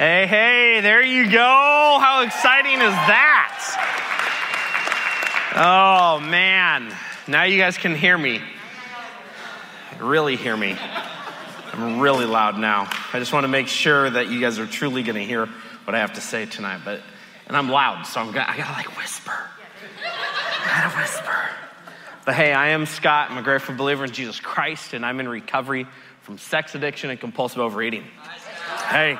Hey, 0.00 0.26
hey, 0.26 0.80
there 0.80 1.02
you 1.02 1.30
go. 1.30 1.98
How 2.00 2.22
exciting 2.22 2.72
is 2.72 2.80
that? 2.80 3.52
Oh, 5.54 6.20
man. 6.20 6.96
Now 7.28 7.42
you 7.42 7.58
guys 7.58 7.76
can 7.76 7.94
hear 7.94 8.16
me. 8.16 8.40
Really 9.98 10.36
hear 10.36 10.56
me. 10.56 10.74
I'm 11.74 12.00
really 12.00 12.24
loud 12.24 12.58
now. 12.58 12.88
I 13.12 13.18
just 13.18 13.34
want 13.34 13.44
to 13.44 13.48
make 13.48 13.68
sure 13.68 14.08
that 14.08 14.30
you 14.30 14.40
guys 14.40 14.58
are 14.58 14.66
truly 14.66 15.02
going 15.02 15.16
to 15.16 15.24
hear 15.24 15.44
what 15.84 15.94
I 15.94 15.98
have 15.98 16.14
to 16.14 16.22
say 16.22 16.46
tonight. 16.46 16.80
But 16.82 17.02
and 17.46 17.54
I'm 17.54 17.68
loud, 17.68 18.04
so 18.04 18.20
I'm 18.22 18.32
gonna, 18.32 18.46
I 18.48 18.56
gotta 18.56 18.72
like 18.72 18.96
whisper. 18.96 19.36
I 20.02 20.82
gotta 20.82 20.96
whisper. 20.96 21.50
But 22.24 22.36
hey, 22.36 22.54
I 22.54 22.68
am 22.68 22.86
Scott. 22.86 23.30
I'm 23.30 23.36
a 23.36 23.42
grateful 23.42 23.74
believer 23.74 24.06
in 24.06 24.12
Jesus 24.12 24.40
Christ, 24.40 24.94
and 24.94 25.04
I'm 25.04 25.20
in 25.20 25.28
recovery 25.28 25.86
from 26.22 26.38
sex 26.38 26.74
addiction 26.74 27.10
and 27.10 27.20
compulsive 27.20 27.58
overeating. 27.58 28.04
Hey, 28.88 29.18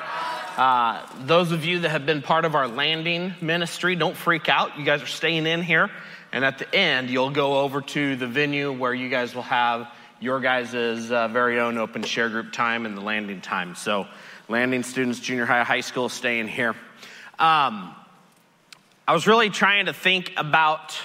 uh, 0.57 1.05
those 1.25 1.51
of 1.51 1.65
you 1.65 1.79
that 1.79 1.89
have 1.89 2.05
been 2.05 2.21
part 2.21 2.45
of 2.45 2.55
our 2.55 2.67
landing 2.67 3.33
ministry, 3.41 3.95
don't 3.95 4.15
freak 4.15 4.49
out. 4.49 4.77
You 4.77 4.85
guys 4.85 5.01
are 5.01 5.07
staying 5.07 5.45
in 5.47 5.61
here. 5.61 5.89
And 6.31 6.45
at 6.45 6.57
the 6.57 6.73
end, 6.73 7.09
you'll 7.09 7.29
go 7.29 7.59
over 7.59 7.81
to 7.81 8.15
the 8.15 8.27
venue 8.27 8.71
where 8.71 8.93
you 8.93 9.09
guys 9.09 9.35
will 9.35 9.41
have 9.43 9.87
your 10.19 10.39
guys' 10.39 10.73
uh, 11.11 11.27
very 11.27 11.59
own 11.59 11.77
open 11.77 12.03
share 12.03 12.29
group 12.29 12.53
time 12.53 12.85
and 12.85 12.95
the 12.95 13.01
landing 13.01 13.41
time. 13.41 13.75
So, 13.75 14.07
landing 14.47 14.83
students, 14.83 15.19
junior 15.19 15.45
high, 15.45 15.63
high 15.63 15.81
school, 15.81 16.09
staying 16.09 16.47
here. 16.47 16.75
Um, 17.39 17.95
I 19.07 19.13
was 19.13 19.27
really 19.27 19.49
trying 19.49 19.87
to 19.87 19.93
think 19.93 20.31
about 20.37 20.97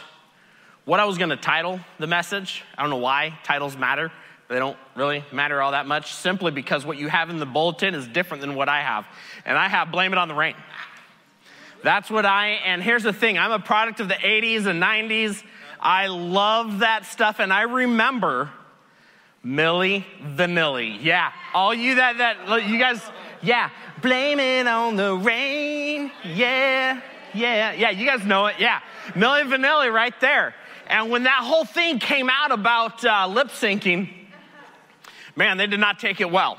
what 0.84 1.00
I 1.00 1.06
was 1.06 1.18
going 1.18 1.30
to 1.30 1.36
title 1.36 1.80
the 1.98 2.06
message. 2.06 2.62
I 2.76 2.82
don't 2.82 2.90
know 2.90 2.96
why 2.96 3.38
titles 3.42 3.76
matter. 3.76 4.12
They 4.48 4.58
don't 4.58 4.76
really 4.94 5.24
matter 5.32 5.60
all 5.60 5.72
that 5.72 5.86
much, 5.86 6.12
simply 6.14 6.52
because 6.52 6.86
what 6.86 6.98
you 6.98 7.08
have 7.08 7.30
in 7.30 7.38
the 7.38 7.46
bulletin 7.46 7.94
is 7.94 8.06
different 8.06 8.42
than 8.42 8.54
what 8.54 8.68
I 8.68 8.80
have. 8.80 9.06
And 9.44 9.58
I 9.58 9.68
have 9.68 9.90
Blame 9.90 10.12
It 10.12 10.18
on 10.18 10.28
the 10.28 10.34
Rain. 10.34 10.54
That's 11.82 12.10
what 12.10 12.24
I, 12.24 12.48
and 12.64 12.82
here's 12.82 13.02
the 13.02 13.12
thing 13.12 13.38
I'm 13.38 13.52
a 13.52 13.58
product 13.58 14.00
of 14.00 14.08
the 14.08 14.14
80s 14.14 14.66
and 14.66 14.82
90s. 14.82 15.42
I 15.80 16.06
love 16.06 16.80
that 16.80 17.04
stuff, 17.06 17.38
and 17.38 17.52
I 17.52 17.62
remember 17.62 18.50
Milli 19.44 20.04
Vanilli. 20.22 20.98
Yeah, 21.02 21.32
all 21.52 21.74
you 21.74 21.96
that, 21.96 22.18
that, 22.18 22.68
you 22.68 22.78
guys, 22.78 23.00
yeah. 23.42 23.70
Blame 24.02 24.40
it 24.40 24.66
on 24.66 24.96
the 24.96 25.14
rain, 25.16 26.10
yeah, 26.24 27.00
yeah, 27.34 27.72
yeah. 27.72 27.90
You 27.90 28.06
guys 28.06 28.24
know 28.24 28.46
it, 28.46 28.56
yeah. 28.58 28.80
Milli 29.10 29.42
Vanilli 29.44 29.92
right 29.92 30.18
there. 30.20 30.54
And 30.88 31.10
when 31.10 31.24
that 31.24 31.42
whole 31.42 31.64
thing 31.64 31.98
came 31.98 32.30
out 32.30 32.52
about 32.52 33.04
uh, 33.04 33.26
lip 33.26 33.48
syncing, 33.48 34.08
man, 35.36 35.58
they 35.58 35.66
did 35.66 35.80
not 35.80 35.98
take 35.98 36.20
it 36.20 36.30
well. 36.30 36.58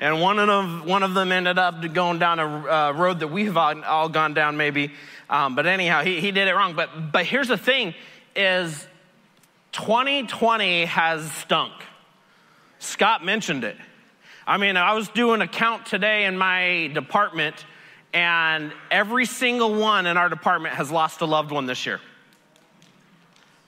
And 0.00 0.20
one 0.20 0.38
of 0.38 0.46
them, 0.46 0.86
one 0.86 1.02
of 1.02 1.14
them 1.14 1.32
ended 1.32 1.58
up 1.58 1.92
going 1.92 2.18
down 2.18 2.38
a 2.38 2.44
uh, 2.44 2.92
road 2.92 3.20
that 3.20 3.28
we've 3.28 3.56
all, 3.56 4.08
gone 4.08 4.34
down, 4.34 4.56
maybe. 4.56 4.92
Um, 5.30 5.54
but 5.54 5.66
anyhow, 5.66 6.02
he, 6.02 6.20
he 6.20 6.30
did 6.30 6.48
it 6.48 6.54
wrong. 6.54 6.74
But, 6.74 7.12
but 7.12 7.24
here's 7.24 7.48
the 7.48 7.56
thing 7.56 7.94
is 8.34 8.86
2020 9.72 10.84
has 10.84 11.30
stunk. 11.32 11.72
Scott 12.78 13.24
mentioned 13.24 13.64
it. 13.64 13.76
I 14.46 14.58
mean, 14.58 14.76
I 14.76 14.92
was 14.92 15.08
doing 15.08 15.40
a 15.40 15.48
count 15.48 15.86
today 15.86 16.26
in 16.26 16.36
my 16.36 16.90
department, 16.94 17.64
and 18.12 18.72
every 18.90 19.24
single 19.24 19.74
one 19.74 20.06
in 20.06 20.16
our 20.16 20.28
department 20.28 20.74
has 20.74 20.90
lost 20.90 21.22
a 21.22 21.26
loved 21.26 21.50
one 21.50 21.66
this 21.66 21.86
year. 21.86 22.00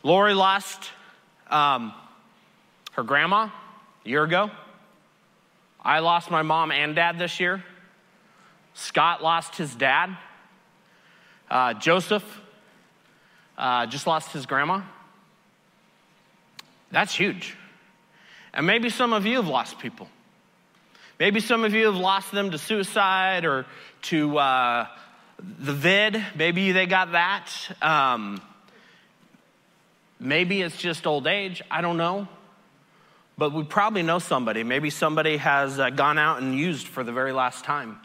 Lori 0.02 0.34
lost 0.34 0.90
um, 1.50 1.92
her 2.92 3.02
grandma 3.02 3.48
year 4.08 4.24
ago. 4.24 4.50
I 5.84 5.98
lost 6.00 6.30
my 6.30 6.42
mom 6.42 6.72
and 6.72 6.96
dad 6.96 7.18
this 7.18 7.38
year. 7.40 7.62
Scott 8.74 9.22
lost 9.22 9.56
his 9.56 9.74
dad. 9.74 10.16
Uh, 11.50 11.74
Joseph 11.74 12.24
uh, 13.56 13.86
just 13.86 14.06
lost 14.06 14.32
his 14.32 14.46
grandma. 14.46 14.82
That's 16.90 17.14
huge. 17.14 17.54
And 18.54 18.66
maybe 18.66 18.88
some 18.88 19.12
of 19.12 19.26
you 19.26 19.36
have 19.36 19.48
lost 19.48 19.78
people. 19.78 20.08
Maybe 21.18 21.40
some 21.40 21.64
of 21.64 21.74
you 21.74 21.86
have 21.86 21.96
lost 21.96 22.32
them 22.32 22.52
to 22.52 22.58
suicide 22.58 23.44
or 23.44 23.66
to 24.02 24.38
uh, 24.38 24.86
the 25.38 25.72
vid. 25.72 26.22
Maybe 26.34 26.72
they 26.72 26.86
got 26.86 27.12
that. 27.12 27.50
Um, 27.82 28.40
maybe 30.18 30.62
it's 30.62 30.76
just 30.76 31.06
old 31.06 31.26
age. 31.26 31.62
I 31.70 31.82
don't 31.82 31.96
know. 31.96 32.28
But 33.38 33.52
we 33.52 33.62
probably 33.62 34.02
know 34.02 34.18
somebody. 34.18 34.64
Maybe 34.64 34.90
somebody 34.90 35.36
has 35.36 35.78
uh, 35.78 35.90
gone 35.90 36.18
out 36.18 36.42
and 36.42 36.58
used 36.58 36.88
for 36.88 37.04
the 37.04 37.12
very 37.12 37.30
last 37.30 37.64
time. 37.64 38.00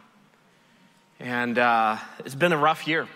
And 1.19 1.57
uh, 1.57 1.97
it's 2.19 2.35
been 2.35 2.53
a 2.53 2.57
rough 2.57 2.88
year. 2.88 3.07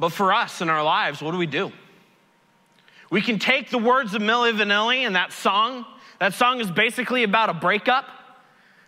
But 0.00 0.10
for 0.10 0.32
us 0.32 0.62
in 0.62 0.70
our 0.70 0.82
lives, 0.82 1.20
what 1.20 1.32
do 1.32 1.36
we 1.36 1.46
do? 1.46 1.72
We 3.10 3.20
can 3.20 3.38
take 3.38 3.68
the 3.68 3.78
words 3.78 4.14
of 4.14 4.22
Milli 4.22 4.52
Vanilli 4.52 5.06
and 5.06 5.14
that 5.14 5.32
song. 5.32 5.84
That 6.20 6.32
song 6.32 6.58
is 6.60 6.70
basically 6.70 7.22
about 7.22 7.50
a 7.50 7.54
breakup, 7.54 8.06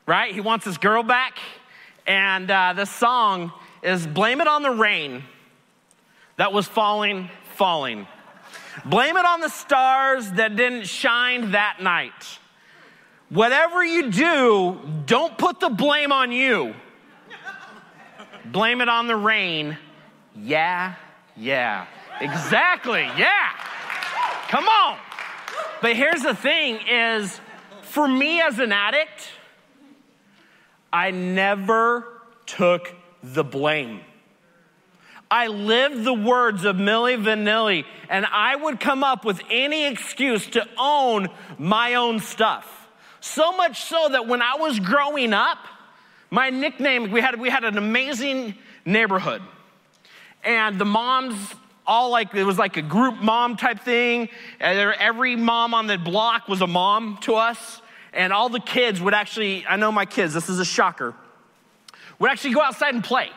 right? 0.06 0.32
He 0.32 0.40
wants 0.40 0.64
his 0.64 0.78
girl 0.78 1.02
back. 1.02 1.38
And 2.06 2.50
uh, 2.50 2.72
the 2.72 2.86
song 2.86 3.52
is 3.82 4.06
Blame 4.06 4.40
It 4.40 4.48
on 4.48 4.62
the 4.62 4.70
Rain 4.70 5.22
that 6.38 6.54
was 6.54 6.66
falling, 6.66 7.28
falling. 7.56 8.06
Blame 8.84 9.16
it 9.16 9.24
on 9.24 9.41
the 9.41 9.48
stars 9.48 10.30
that 10.32 10.56
didn't 10.56 10.86
shine 10.86 11.52
that 11.52 11.78
night. 11.82 12.38
Whatever 13.28 13.84
you 13.84 14.10
do, 14.10 14.80
don't 15.06 15.36
put 15.38 15.60
the 15.60 15.70
blame 15.70 16.12
on 16.12 16.32
you. 16.32 16.74
Blame 18.44 18.80
it 18.80 18.88
on 18.88 19.06
the 19.06 19.16
rain. 19.16 19.78
Yeah, 20.34 20.94
yeah. 21.36 21.86
Exactly, 22.20 23.02
yeah. 23.16 23.50
Come 24.48 24.66
on. 24.66 24.98
But 25.80 25.97
here's 25.97 26.22
the 26.22 26.34
thing 26.34 26.80
is 26.88 27.41
for 27.82 28.06
me 28.06 28.41
as 28.41 28.58
an 28.58 28.72
addict, 28.72 29.30
I 30.92 31.10
never 31.10 32.20
took 32.47 32.94
the 33.22 33.44
blame. 33.44 34.00
I 35.30 35.46
lived 35.46 36.02
the 36.04 36.14
words 36.14 36.64
of 36.64 36.76
Milli 36.76 37.16
Vanilli, 37.22 37.84
and 38.08 38.26
I 38.26 38.56
would 38.56 38.80
come 38.80 39.04
up 39.04 39.24
with 39.24 39.41
any 39.48 39.86
excuse 39.86 40.46
to 40.48 40.66
own 40.76 41.28
my 41.56 41.94
own 41.94 42.18
stuff. 42.18 42.88
So 43.20 43.56
much 43.56 43.82
so 43.82 44.08
that 44.10 44.26
when 44.26 44.42
I 44.42 44.56
was 44.56 44.80
growing 44.80 45.32
up, 45.32 45.58
my 46.30 46.50
nickname, 46.50 47.10
we 47.10 47.20
had, 47.20 47.38
we 47.38 47.50
had 47.50 47.64
an 47.64 47.78
amazing 47.78 48.54
neighborhood. 48.84 49.42
And 50.42 50.78
the 50.78 50.84
moms 50.84 51.36
all 51.86 52.10
like, 52.10 52.34
it 52.34 52.44
was 52.44 52.58
like 52.58 52.76
a 52.76 52.82
group 52.82 53.20
mom 53.20 53.56
type 53.56 53.80
thing. 53.80 54.28
And 54.58 54.94
every 54.94 55.36
mom 55.36 55.74
on 55.74 55.86
the 55.86 55.98
block 55.98 56.48
was 56.48 56.60
a 56.60 56.66
mom 56.66 57.18
to 57.22 57.34
us. 57.34 57.82
And 58.12 58.32
all 58.32 58.48
the 58.48 58.60
kids 58.60 59.00
would 59.00 59.14
actually, 59.14 59.66
I 59.66 59.76
know 59.76 59.92
my 59.92 60.06
kids, 60.06 60.34
this 60.34 60.48
is 60.48 60.58
a 60.58 60.64
shocker, 60.64 61.14
would 62.18 62.30
actually 62.30 62.54
go 62.54 62.62
outside 62.62 62.94
and 62.94 63.04
play, 63.04 63.30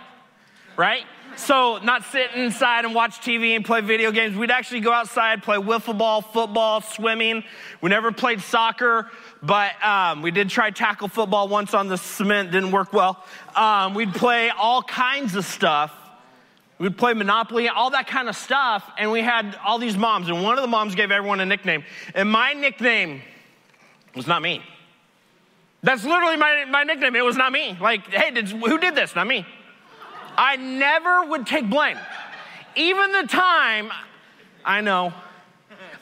right? 0.77 1.03
So, 1.35 1.79
not 1.79 2.03
sit 2.03 2.31
inside 2.35 2.85
and 2.85 2.93
watch 2.93 3.19
TV 3.19 3.55
and 3.55 3.65
play 3.65 3.81
video 3.81 4.11
games. 4.11 4.37
We'd 4.37 4.51
actually 4.51 4.81
go 4.81 4.93
outside, 4.93 5.41
play 5.41 5.57
wiffle 5.57 5.97
ball, 5.97 6.21
football, 6.21 6.81
swimming. 6.81 7.43
We 7.81 7.89
never 7.89 8.11
played 8.11 8.39
soccer, 8.41 9.09
but 9.41 9.71
um, 9.83 10.21
we 10.21 10.29
did 10.29 10.49
try 10.49 10.69
tackle 10.69 11.07
football 11.07 11.47
once 11.47 11.73
on 11.73 11.87
the 11.87 11.97
cement, 11.97 12.51
didn't 12.51 12.71
work 12.71 12.93
well. 12.93 13.23
Um, 13.55 13.95
we'd 13.95 14.13
play 14.13 14.49
all 14.49 14.83
kinds 14.83 15.35
of 15.35 15.43
stuff. 15.43 15.91
We'd 16.77 16.97
play 16.97 17.13
Monopoly, 17.13 17.67
all 17.67 17.89
that 17.91 18.07
kind 18.07 18.29
of 18.29 18.35
stuff, 18.35 18.89
and 18.97 19.11
we 19.11 19.21
had 19.21 19.57
all 19.65 19.79
these 19.79 19.97
moms, 19.97 20.29
and 20.29 20.43
one 20.43 20.57
of 20.57 20.61
the 20.61 20.67
moms 20.67 20.95
gave 20.95 21.11
everyone 21.11 21.39
a 21.39 21.45
nickname. 21.45 21.83
And 22.13 22.29
my 22.29 22.53
nickname 22.53 23.21
was 24.15 24.27
not 24.27 24.41
me. 24.41 24.61
That's 25.81 26.03
literally 26.03 26.37
my, 26.37 26.65
my 26.69 26.83
nickname. 26.83 27.15
It 27.15 27.25
was 27.25 27.37
not 27.37 27.51
me. 27.51 27.77
Like, 27.79 28.07
hey, 28.07 28.31
did, 28.31 28.49
who 28.49 28.77
did 28.77 28.95
this? 28.95 29.15
Not 29.15 29.27
me. 29.27 29.45
I 30.37 30.55
never 30.55 31.25
would 31.25 31.45
take 31.45 31.69
blame. 31.69 31.97
Even 32.75 33.11
the 33.11 33.27
time, 33.27 33.91
I 34.65 34.81
know, 34.81 35.13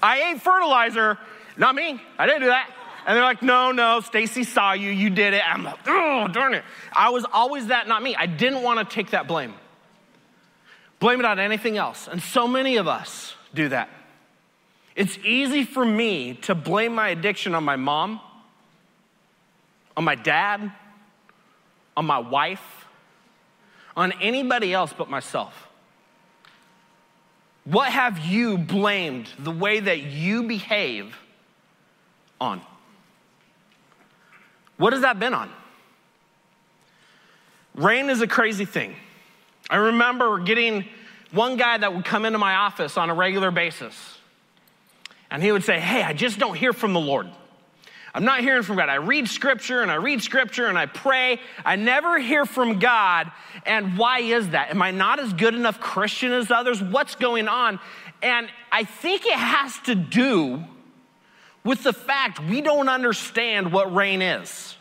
I 0.02 0.32
ate 0.32 0.42
fertilizer, 0.42 1.18
not 1.58 1.76
me, 1.76 2.02
I 2.18 2.26
didn't 2.26 2.42
do 2.42 2.48
that. 2.48 2.70
And 3.06 3.18
they're 3.18 3.24
like, 3.24 3.42
no, 3.42 3.72
no, 3.72 4.00
Stacy 4.02 4.44
saw 4.44 4.74
you, 4.74 4.92
you 4.92 5.10
did 5.10 5.34
it. 5.34 5.42
I'm 5.44 5.64
like, 5.64 5.80
oh, 5.88 6.28
darn 6.28 6.54
it. 6.54 6.64
I 6.94 7.10
was 7.10 7.26
always 7.34 7.68
that, 7.68 7.88
not 7.88 8.04
me. 8.04 8.16
I 8.16 8.28
didn't 8.28 8.62
want 8.62 8.78
to 8.88 8.96
take 8.96 9.12
that 9.12 9.28
blame. 9.28 9.54
Blame 11.00 11.20
it 11.20 11.26
on 11.26 11.40
anything 11.40 11.78
else. 11.78 12.08
And 12.08 12.22
so 12.22 12.48
many 12.48 12.78
of 12.78 12.88
us 12.88 13.34
do 13.56 13.70
that. 13.70 13.90
It's 14.96 15.18
easy 15.26 15.64
for 15.64 15.84
me 15.84 16.36
to 16.44 16.54
blame 16.54 16.94
my 16.94 17.10
addiction 17.10 17.56
on 17.56 17.64
my 17.64 17.76
mom, 17.76 18.22
on 19.98 20.04
my 20.04 20.16
dad, 20.16 20.72
on 21.98 22.06
my 22.06 22.20
wife, 22.20 22.81
on 24.02 24.12
anybody 24.14 24.74
else 24.74 24.94
but 24.98 25.10
myself. 25.10 25.70
What 27.66 27.92
have 27.92 28.18
you 28.18 28.58
blamed 28.58 29.30
the 29.38 29.52
way 29.52 29.80
that 29.80 30.02
you 30.02 30.44
behave 30.44 31.16
on? 32.40 32.62
What 34.78 34.94
has 34.94 35.04
that 35.04 35.20
been 35.20 35.36
on? 35.36 35.52
Rain 37.76 38.10
is 38.10 38.22
a 38.22 38.28
crazy 38.28 38.66
thing. 38.66 38.96
I 39.70 39.76
remember 39.76 40.40
getting 40.40 40.86
one 41.32 41.56
guy 41.56 41.78
that 41.78 41.94
would 41.94 42.04
come 42.04 42.26
into 42.26 42.40
my 42.40 42.56
office 42.56 42.98
on 42.98 43.12
a 43.12 43.14
regular 43.14 43.52
basis, 43.52 43.94
and 45.30 45.44
he 45.44 45.52
would 45.52 45.64
say, 45.64 45.80
Hey, 45.80 46.02
I 46.02 46.14
just 46.14 46.40
don't 46.40 46.56
hear 46.56 46.74
from 46.74 46.94
the 46.94 47.00
Lord. 47.00 47.30
I'm 48.14 48.26
not 48.26 48.42
hearing 48.42 48.64
from 48.64 48.76
God. 48.76 48.90
I 48.90 48.96
read 48.96 49.30
scripture 49.30 49.82
and 49.82 49.90
I 49.90 49.96
read 49.96 50.22
scripture 50.22 50.68
and 50.68 50.78
I 50.78 50.86
pray. 50.86 51.40
I 51.66 51.78
never 51.78 52.20
hear 52.20 52.46
from 52.46 52.80
God. 52.80 53.32
And 53.66 53.98
why 53.98 54.20
is 54.20 54.50
that? 54.50 54.70
Am 54.70 54.82
I 54.82 54.92
not 54.92 55.20
as 55.20 55.32
good 55.34 55.56
enough 55.56 55.80
Christian 55.80 56.32
as 56.34 56.52
others? 56.52 56.82
What's 56.82 57.16
going 57.16 57.48
on? 57.48 57.80
And 58.22 58.50
I 58.72 58.84
think 58.84 59.26
it 59.26 59.34
has 59.34 59.80
to 59.86 59.96
do 59.96 60.64
with 61.64 61.84
the 61.84 61.94
fact 61.94 62.40
we 62.40 62.62
don't 62.62 62.90
understand 62.90 63.72
what 63.72 63.94
rain 63.94 64.22
is. 64.22 64.76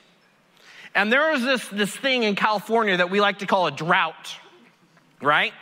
And 0.94 1.12
there 1.12 1.32
is 1.32 1.42
this, 1.42 1.68
this 1.68 1.96
thing 1.96 2.24
in 2.24 2.34
California 2.34 2.96
that 2.96 3.10
we 3.10 3.20
like 3.20 3.38
to 3.38 3.46
call 3.46 3.66
a 3.68 3.70
drought, 3.70 4.34
right? 5.22 5.52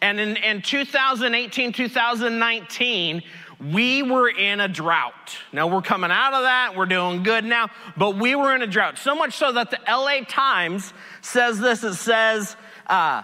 And 0.00 0.20
in, 0.20 0.36
in 0.36 0.62
2018, 0.62 1.72
2019, 1.72 3.22
we 3.60 4.02
were 4.02 4.28
in 4.28 4.60
a 4.60 4.68
drought. 4.68 5.36
Now 5.52 5.66
we're 5.66 5.82
coming 5.82 6.10
out 6.10 6.32
of 6.32 6.42
that, 6.42 6.76
we're 6.76 6.86
doing 6.86 7.22
good 7.22 7.44
now, 7.44 7.68
but 7.96 8.16
we 8.16 8.36
were 8.36 8.54
in 8.54 8.62
a 8.62 8.66
drought. 8.66 8.98
So 8.98 9.14
much 9.14 9.34
so 9.34 9.52
that 9.52 9.70
the 9.70 9.80
LA 9.88 10.20
Times 10.28 10.92
says 11.22 11.58
this 11.58 11.82
it 11.82 11.94
says, 11.94 12.56
uh, 12.86 13.22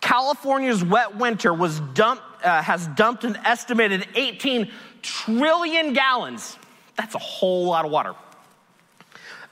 California's 0.00 0.82
wet 0.82 1.16
winter 1.16 1.52
was 1.52 1.80
dumped, 1.94 2.22
uh, 2.44 2.62
has 2.62 2.86
dumped 2.88 3.24
an 3.24 3.36
estimated 3.44 4.06
18 4.14 4.70
trillion 5.02 5.92
gallons. 5.92 6.56
That's 6.96 7.14
a 7.14 7.18
whole 7.18 7.66
lot 7.66 7.84
of 7.84 7.90
water. 7.90 8.14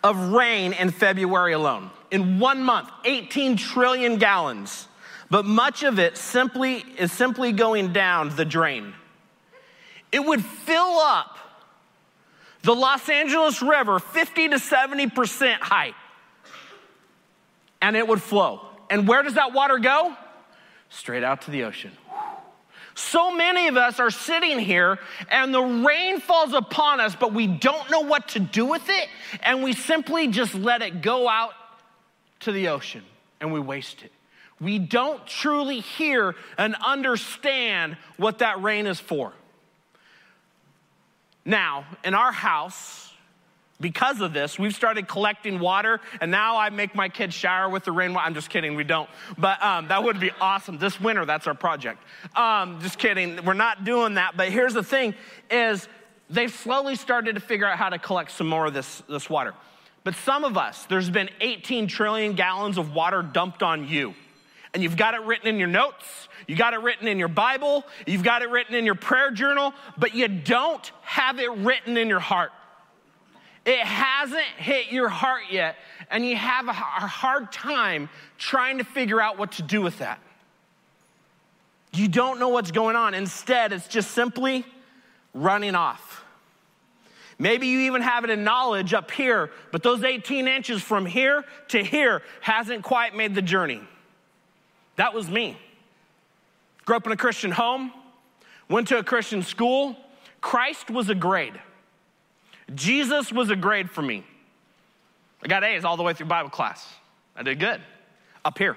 Of 0.03 0.33
rain 0.33 0.73
in 0.73 0.91
February 0.91 1.53
alone. 1.53 1.91
In 2.11 2.39
one 2.39 2.63
month, 2.63 2.89
18 3.05 3.57
trillion 3.57 4.17
gallons. 4.19 4.89
But 5.31 5.45
much 5.45 5.83
of 5.83 5.99
it 5.99 6.17
simply 6.17 6.85
is 6.99 7.13
simply 7.13 7.53
going 7.53 7.93
down 7.93 8.35
the 8.37 8.45
drain 8.45 8.95
it 10.15 10.25
would 10.25 10.45
fill 10.45 10.99
up 11.01 11.37
the 12.63 12.73
Los 12.73 13.09
Angeles 13.09 13.61
River 13.61 13.99
50 13.99 14.51
to 14.51 14.57
70% 14.57 15.55
height, 15.55 15.95
and 17.83 17.97
it 17.97 18.07
would 18.07 18.23
flow. 18.23 18.61
And 18.89 19.09
where 19.09 19.25
does 19.25 19.35
that 19.35 19.53
water 19.53 19.79
go? 19.79 20.17
Straight 20.89 21.25
out 21.25 21.43
to 21.43 21.51
the 21.51 21.65
ocean. 21.65 21.91
So 22.95 23.35
many 23.35 23.67
of 23.67 23.77
us 23.77 23.99
are 23.99 24.13
sitting 24.13 24.61
here 24.61 25.01
and 25.29 25.53
the 25.53 25.61
rain 25.61 26.21
falls 26.21 26.53
upon 26.53 27.01
us, 27.01 27.17
but 27.17 27.35
we 27.35 27.49
don't 27.49 27.91
know 27.91 28.03
what 28.03 28.29
to 28.29 28.39
do 28.39 28.67
with 28.67 28.89
it, 28.89 29.09
and 29.43 29.65
we 29.65 29.73
simply 29.73 30.29
just 30.29 30.55
let 30.55 30.81
it 30.81 31.03
go 31.03 31.29
out 31.29 31.55
to 32.41 32.53
the 32.53 32.69
ocean 32.69 33.03
and 33.41 33.53
we 33.53 33.59
waste 33.59 34.05
it. 34.05 34.13
We 34.61 34.79
don't 34.79 35.27
truly 35.27 35.81
hear 35.81 36.37
and 36.57 36.77
understand 36.87 37.97
what 38.17 38.39
that 38.39 38.63
rain 38.63 38.87
is 38.87 39.01
for. 39.01 39.33
Now, 41.45 41.85
in 42.05 42.15
our 42.15 42.33
house, 42.33 43.13
because 43.81 44.21
of 44.21 44.33
this, 44.33 44.59
we've 44.59 44.75
started 44.75 45.09
collecting 45.09 45.59
water, 45.59 46.01
and 46.21 46.31
now 46.31 46.57
I 46.57 46.71
make 46.71 46.95
my 46.95 47.09
kids 47.09 47.35
shower 47.35 47.69
with 47.69 47.85
the 47.85 47.93
rainwater. 47.93 48.27
I'm 48.27 48.35
just 48.35 48.49
kidding, 48.49 48.77
we 48.77 48.85
don't. 48.85 49.11
But 49.37 49.63
um, 49.63 49.89
that 49.89 50.03
would 50.05 50.21
be 50.21 50.31
awesome. 50.41 50.79
This 50.79 51.01
winter, 51.01 51.25
that's 51.27 51.47
our 51.47 51.55
project. 51.55 52.03
Um, 52.35 52.81
just 52.81 52.99
kidding, 52.99 53.45
we're 53.45 53.53
not 53.53 53.85
doing 53.85 54.15
that. 54.15 54.37
But 54.37 54.51
here's 54.51 54.75
the 54.75 54.83
thing: 54.83 55.15
is 55.51 55.89
they've 56.31 56.53
slowly 56.53 56.97
started 56.97 57.35
to 57.35 57.41
figure 57.41 57.67
out 57.67 57.77
how 57.77 57.91
to 57.91 57.99
collect 57.99 58.31
some 58.31 58.47
more 58.47 58.67
of 58.67 58.75
this, 58.75 59.03
this 59.09 59.29
water. 59.29 59.55
But 60.05 60.15
some 60.17 60.45
of 60.45 60.57
us, 60.57 60.85
there's 60.87 61.11
been 61.11 61.31
18 61.41 61.87
trillion 61.89 62.35
gallons 62.35 62.79
of 62.79 62.95
water 62.95 63.23
dumped 63.23 63.63
on 63.63 63.89
you 63.89 64.15
and 64.75 64.83
you've 64.83 64.97
got 64.97 65.15
it 65.15 65.23
written 65.23 65.47
in 65.47 65.59
your 65.59 65.69
notes, 65.69 66.29
you 66.47 66.57
got 66.57 66.75
it 66.75 66.81
written 66.81 67.09
in 67.09 67.19
your 67.19 67.29
Bible, 67.29 67.85
you've 68.07 68.25
got 68.25 68.43
it 68.43 68.51
written 68.51 68.75
in 68.75 68.85
your 68.85 68.97
prayer 68.97 69.31
journal, 69.31 69.73
but 69.97 70.15
you 70.15 70.29
don't 70.29 70.93
have 71.03 71.39
it 71.39 71.51
written 71.51 71.97
in 71.97 72.09
your 72.09 72.21
heart. 72.21 72.51
It 73.65 73.79
hasn't 73.79 74.43
hit 74.59 74.93
your 74.93 75.09
heart 75.09 75.45
yet, 75.51 75.77
and 76.11 76.27
you 76.27 76.37
have 76.37 76.69
a 76.69 76.73
hard 76.73 77.51
time 77.51 78.11
trying 78.37 78.79
to 78.79 78.85
figure 78.85 79.21
out 79.21 79.39
what 79.39 79.53
to 79.53 79.63
do 79.63 79.81
with 79.81 80.01
that. 80.01 80.21
You 81.95 82.09
don't 82.09 82.41
know 82.41 82.49
what's 82.49 82.73
going 82.73 82.97
on. 82.97 83.15
Instead, 83.15 83.73
it's 83.73 83.89
just 83.89 84.11
simply 84.11 84.67
running 85.33 85.75
off. 85.75 86.25
Maybe 87.39 87.69
you 87.69 87.81
even 87.81 88.03
have 88.03 88.25
it 88.25 88.31
in 88.31 88.45
knowledge 88.45 88.93
up 88.93 89.11
here, 89.11 89.51
but 89.73 89.83
those 89.83 90.05
18 90.05 90.47
inches 90.47 90.83
from 90.83 91.07
here 91.07 91.45
to 91.69 91.83
here 91.83 92.23
hasn't 92.41 92.83
quite 92.83 93.17
made 93.17 93.35
the 93.35 93.43
journey. 93.43 93.81
That 94.97 95.15
was 95.15 95.29
me. 95.29 95.57
Grew 96.85 96.97
up 96.97 97.07
in 97.07 97.13
a 97.13 97.17
Christian 97.17 97.51
home, 97.51 97.93
went 98.69 98.89
to 98.89 98.99
a 98.99 99.05
Christian 99.05 99.43
school. 99.43 99.97
Christ 100.41 100.91
was 100.91 101.09
a 101.09 101.15
grade. 101.15 101.59
Jesus 102.75 103.33
was 103.33 103.51
a 103.51 103.57
grade 103.57 103.91
for 103.91 104.03
me. 104.03 104.25
I 105.43 105.49
got 105.49 105.65
A's 105.65 105.85
all 105.85 105.97
the 105.97 106.03
way 106.03 106.15
through 106.15 106.27
Bible 106.27 106.51
class. 106.51 106.87
I 107.37 107.43
did 107.43 107.59
good 107.59 107.81
up 108.45 108.59
here. 108.59 108.77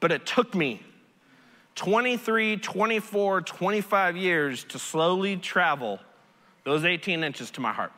But 0.00 0.12
it 0.12 0.24
took 0.26 0.54
me 0.54 0.82
23, 1.74 2.58
24, 2.58 3.42
25 3.42 4.16
years 4.16 4.64
to 4.64 4.78
slowly 4.78 5.36
travel 5.36 5.98
those 6.64 6.84
18 6.84 7.24
inches 7.24 7.50
to 7.52 7.60
my 7.60 7.72
heart. 7.72 7.92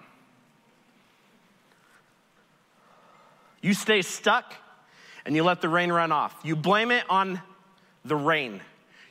You 3.61 3.75
stay 3.75 4.03
stuck 4.03 4.55
and 5.25 5.37
you 5.37 5.45
let 5.45 5.61
the 5.61 5.69
rain 5.69 5.93
run 5.93 6.13
off. 6.13 6.35
You 6.45 6.57
blame 6.57 6.91
it 6.91 7.05
on 7.09 7.41
the 8.05 8.17
rain. 8.17 8.61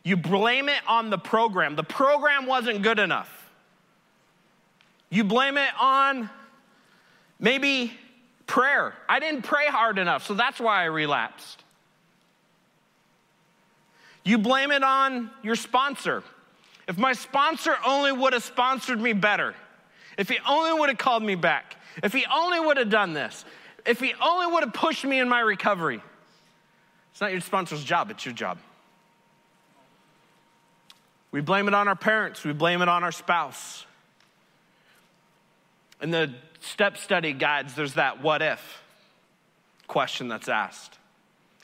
You 0.04 0.18
blame 0.18 0.68
it 0.70 0.82
on 0.88 1.10
the 1.10 1.18
program. 1.18 1.76
The 1.76 1.84
program 1.84 2.46
wasn't 2.46 2.82
good 2.82 3.00
enough. 3.00 3.38
You 5.10 5.24
blame 5.24 5.58
it 5.58 5.70
on 5.80 6.30
maybe 7.40 7.94
prayer. 8.48 8.94
I 9.08 9.20
didn't 9.20 9.44
pray 9.44 9.68
hard 9.68 9.98
enough, 9.98 10.26
so 10.26 10.34
that's 10.34 10.60
why 10.60 10.82
I 10.82 10.86
relapsed. 10.86 11.64
You 14.24 14.38
blame 14.38 14.72
it 14.72 14.84
on 14.84 15.30
your 15.44 15.56
sponsor. 15.56 16.24
If 16.88 16.98
my 16.98 17.14
sponsor 17.14 17.76
only 17.86 18.12
would 18.12 18.34
have 18.34 18.44
sponsored 18.44 19.00
me 19.00 19.14
better, 19.14 19.56
if 20.18 20.30
he 20.30 20.38
only 20.48 20.78
would 20.80 20.90
have 20.90 20.98
called 20.98 21.24
me 21.24 21.36
back, 21.36 21.76
if 22.04 22.14
he 22.14 22.26
only 22.34 22.60
would 22.60 22.78
have 22.78 22.90
done 22.90 23.14
this, 23.14 23.46
if 23.86 24.00
he 24.00 24.14
only 24.22 24.48
would 24.48 24.64
have 24.64 24.74
pushed 24.74 25.04
me 25.04 25.20
in 25.20 25.30
my 25.30 25.40
recovery. 25.40 26.02
It's 27.12 27.22
not 27.22 27.32
your 27.32 27.42
sponsor's 27.42 27.84
job, 27.84 28.10
it's 28.12 28.26
your 28.26 28.34
job. 28.34 28.58
We 31.32 31.42
blame 31.42 31.68
it 31.68 31.74
on 31.74 31.88
our 31.88 31.96
parents, 31.96 32.44
we 32.44 32.54
blame 32.54 32.82
it 32.82 32.90
on 32.90 33.04
our 33.04 33.12
spouse. 33.12 33.86
In 36.02 36.12
the 36.12 36.34
step 36.62 36.98
study 36.98 37.34
guides, 37.34 37.76
there's 37.76 37.94
that 37.94 38.22
what 38.22 38.42
if 38.42 38.82
question 39.88 40.28
that's 40.28 40.50
asked. 40.50 40.98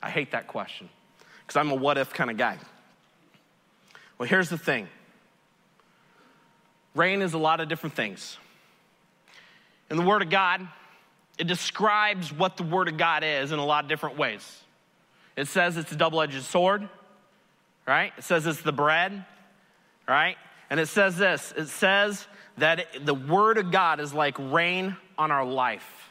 I 0.02 0.10
hate 0.10 0.32
that 0.32 0.46
question 0.46 0.88
because 1.40 1.56
I'm 1.56 1.70
a 1.70 1.74
what 1.74 1.98
if 1.98 2.12
kind 2.12 2.30
of 2.30 2.36
guy. 2.36 2.58
Well, 4.18 4.28
here's 4.28 4.48
the 4.48 4.58
thing 4.58 4.88
rain 6.94 7.22
is 7.22 7.32
a 7.32 7.38
lot 7.38 7.60
of 7.60 7.68
different 7.68 7.94
things. 7.94 8.36
In 9.90 9.96
the 9.96 10.02
Word 10.02 10.22
of 10.22 10.30
God, 10.30 10.66
it 11.38 11.46
describes 11.46 12.32
what 12.32 12.56
the 12.56 12.64
Word 12.64 12.88
of 12.88 12.96
God 12.96 13.22
is 13.24 13.52
in 13.52 13.58
a 13.58 13.64
lot 13.64 13.84
of 13.84 13.88
different 13.88 14.18
ways. 14.18 14.60
It 15.36 15.46
says 15.46 15.76
it's 15.76 15.92
a 15.92 15.96
double 15.96 16.20
edged 16.20 16.42
sword, 16.42 16.88
right? 17.86 18.12
It 18.18 18.24
says 18.24 18.46
it's 18.46 18.60
the 18.62 18.72
bread, 18.72 19.24
right? 20.08 20.36
And 20.68 20.80
it 20.80 20.86
says 20.86 21.16
this 21.16 21.54
it 21.56 21.68
says 21.68 22.26
that 22.58 22.86
the 23.04 23.14
Word 23.14 23.56
of 23.56 23.70
God 23.70 24.00
is 24.00 24.12
like 24.12 24.36
rain 24.38 24.96
on 25.16 25.30
our 25.30 25.44
life. 25.44 26.10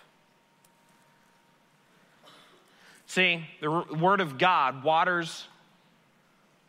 See, 3.06 3.46
the 3.62 3.70
Word 3.70 4.22
of 4.22 4.38
God 4.38 4.84
waters 4.84 5.48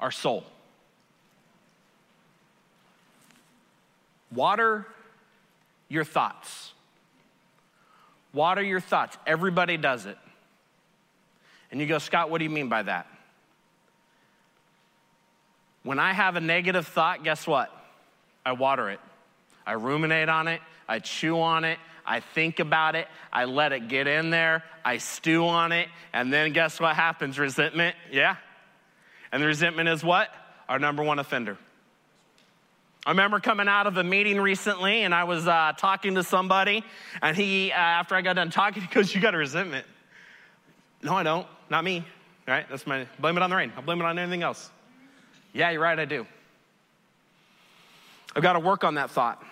our 0.01 0.11
soul. 0.11 0.45
Water 4.33 4.87
your 5.89 6.05
thoughts. 6.05 6.73
Water 8.33 8.63
your 8.63 8.81
thoughts. 8.81 9.17
Everybody 9.27 9.77
does 9.77 10.07
it. 10.07 10.19
And 11.71 11.81
you 11.81 11.87
go, 11.87 11.99
Scott, 11.99 12.31
what 12.31 12.39
do 12.39 12.45
you 12.45 12.51
mean 12.51 12.69
by 12.69 12.83
that? 12.83 13.07
When 15.83 15.99
I 15.99 16.13
have 16.13 16.37
a 16.37 16.41
negative 16.41 16.87
thought, 16.87 17.25
guess 17.25 17.47
what? 17.47 17.71
I 18.45 18.53
water 18.53 18.91
it. 18.91 19.01
I 19.67 19.73
ruminate 19.73 20.29
on 20.29 20.49
it. 20.49 20.61
I 20.89 20.99
chew 20.99 21.41
on 21.41 21.65
it. 21.65 21.79
I 22.05 22.21
think 22.21 22.59
about 22.59 22.95
it. 22.95 23.07
I 23.31 23.45
let 23.45 23.73
it 23.73 23.89
get 23.89 24.07
in 24.07 24.31
there. 24.31 24.65
I 24.85 24.99
stew 24.99 25.47
on 25.47 25.73
it. 25.73 25.89
And 26.13 26.33
then 26.33 26.53
guess 26.53 26.81
what 26.81 26.97
happens? 26.97 27.39
Resentment. 27.39 27.95
Yeah. 28.11 28.37
And 29.31 29.43
the 29.43 29.47
resentment 29.47 29.91
is 29.91 30.03
what? 30.03 30.31
Our 30.69 30.79
number 30.79 31.03
one 31.03 31.19
offender. 31.19 31.59
I 33.07 33.11
remember 33.11 33.41
coming 33.41 33.69
out 33.69 33.87
of 33.87 33.97
a 33.97 34.05
meeting 34.05 34.41
recently 34.41 35.03
and 35.03 35.15
I 35.15 35.25
was 35.25 35.47
uh, 35.47 35.73
talking 35.77 36.15
to 36.17 36.23
somebody, 36.23 36.85
and 37.23 37.37
he, 37.37 37.73
uh, 37.73 37.77
after 37.77 38.15
I 38.15 38.21
got 38.21 38.35
done 38.35 38.51
talking, 38.51 38.83
he 38.89 38.89
goes, 38.89 39.15
You 39.15 39.21
got 39.21 39.35
a 39.35 39.39
resentment. 39.39 39.87
No, 41.03 41.15
I 41.15 41.23
don't. 41.23 41.47
Not 41.71 41.85
me. 41.85 42.05
Right? 42.47 42.67
That's 42.69 42.87
my 42.87 43.07
blame 43.19 43.37
it 43.37 43.43
on 43.43 43.51
the 43.51 43.57
rain. 43.57 43.73
I'll 43.77 43.83
blame 43.83 44.01
it 44.01 44.05
on 44.05 44.19
anything 44.19 44.43
else. 44.43 44.71
Yeah, 45.53 45.71
you're 45.71 45.83
right, 45.83 45.99
I 45.99 46.05
do. 46.05 46.27
I've 48.35 48.43
got 48.43 48.55
to 48.55 48.61
work 48.61 48.85
on 48.85 48.95
that 48.95 49.11
thought. 49.11 49.43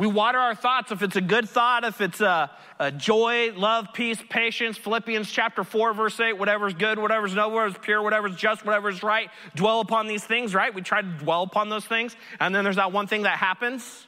We 0.00 0.06
water 0.06 0.38
our 0.38 0.54
thoughts 0.54 0.92
if 0.92 1.02
it's 1.02 1.16
a 1.16 1.20
good 1.20 1.46
thought, 1.46 1.84
if 1.84 2.00
it's 2.00 2.22
a, 2.22 2.50
a, 2.78 2.90
joy, 2.90 3.52
love, 3.52 3.88
peace, 3.92 4.16
patience, 4.30 4.78
Philippians 4.78 5.30
chapter 5.30 5.62
4, 5.62 5.92
verse 5.92 6.18
8, 6.18 6.38
whatever's 6.38 6.72
good, 6.72 6.98
whatever's 6.98 7.34
noble, 7.34 7.56
whatever's 7.56 7.76
pure, 7.82 8.00
whatever's 8.00 8.34
just, 8.34 8.64
whatever's 8.64 9.02
right, 9.02 9.28
dwell 9.54 9.80
upon 9.80 10.06
these 10.06 10.24
things, 10.24 10.54
right? 10.54 10.74
We 10.74 10.80
try 10.80 11.02
to 11.02 11.06
dwell 11.06 11.42
upon 11.42 11.68
those 11.68 11.84
things. 11.84 12.16
And 12.40 12.54
then 12.54 12.64
there's 12.64 12.76
that 12.76 12.92
one 12.92 13.08
thing 13.08 13.24
that 13.24 13.36
happens. 13.36 14.06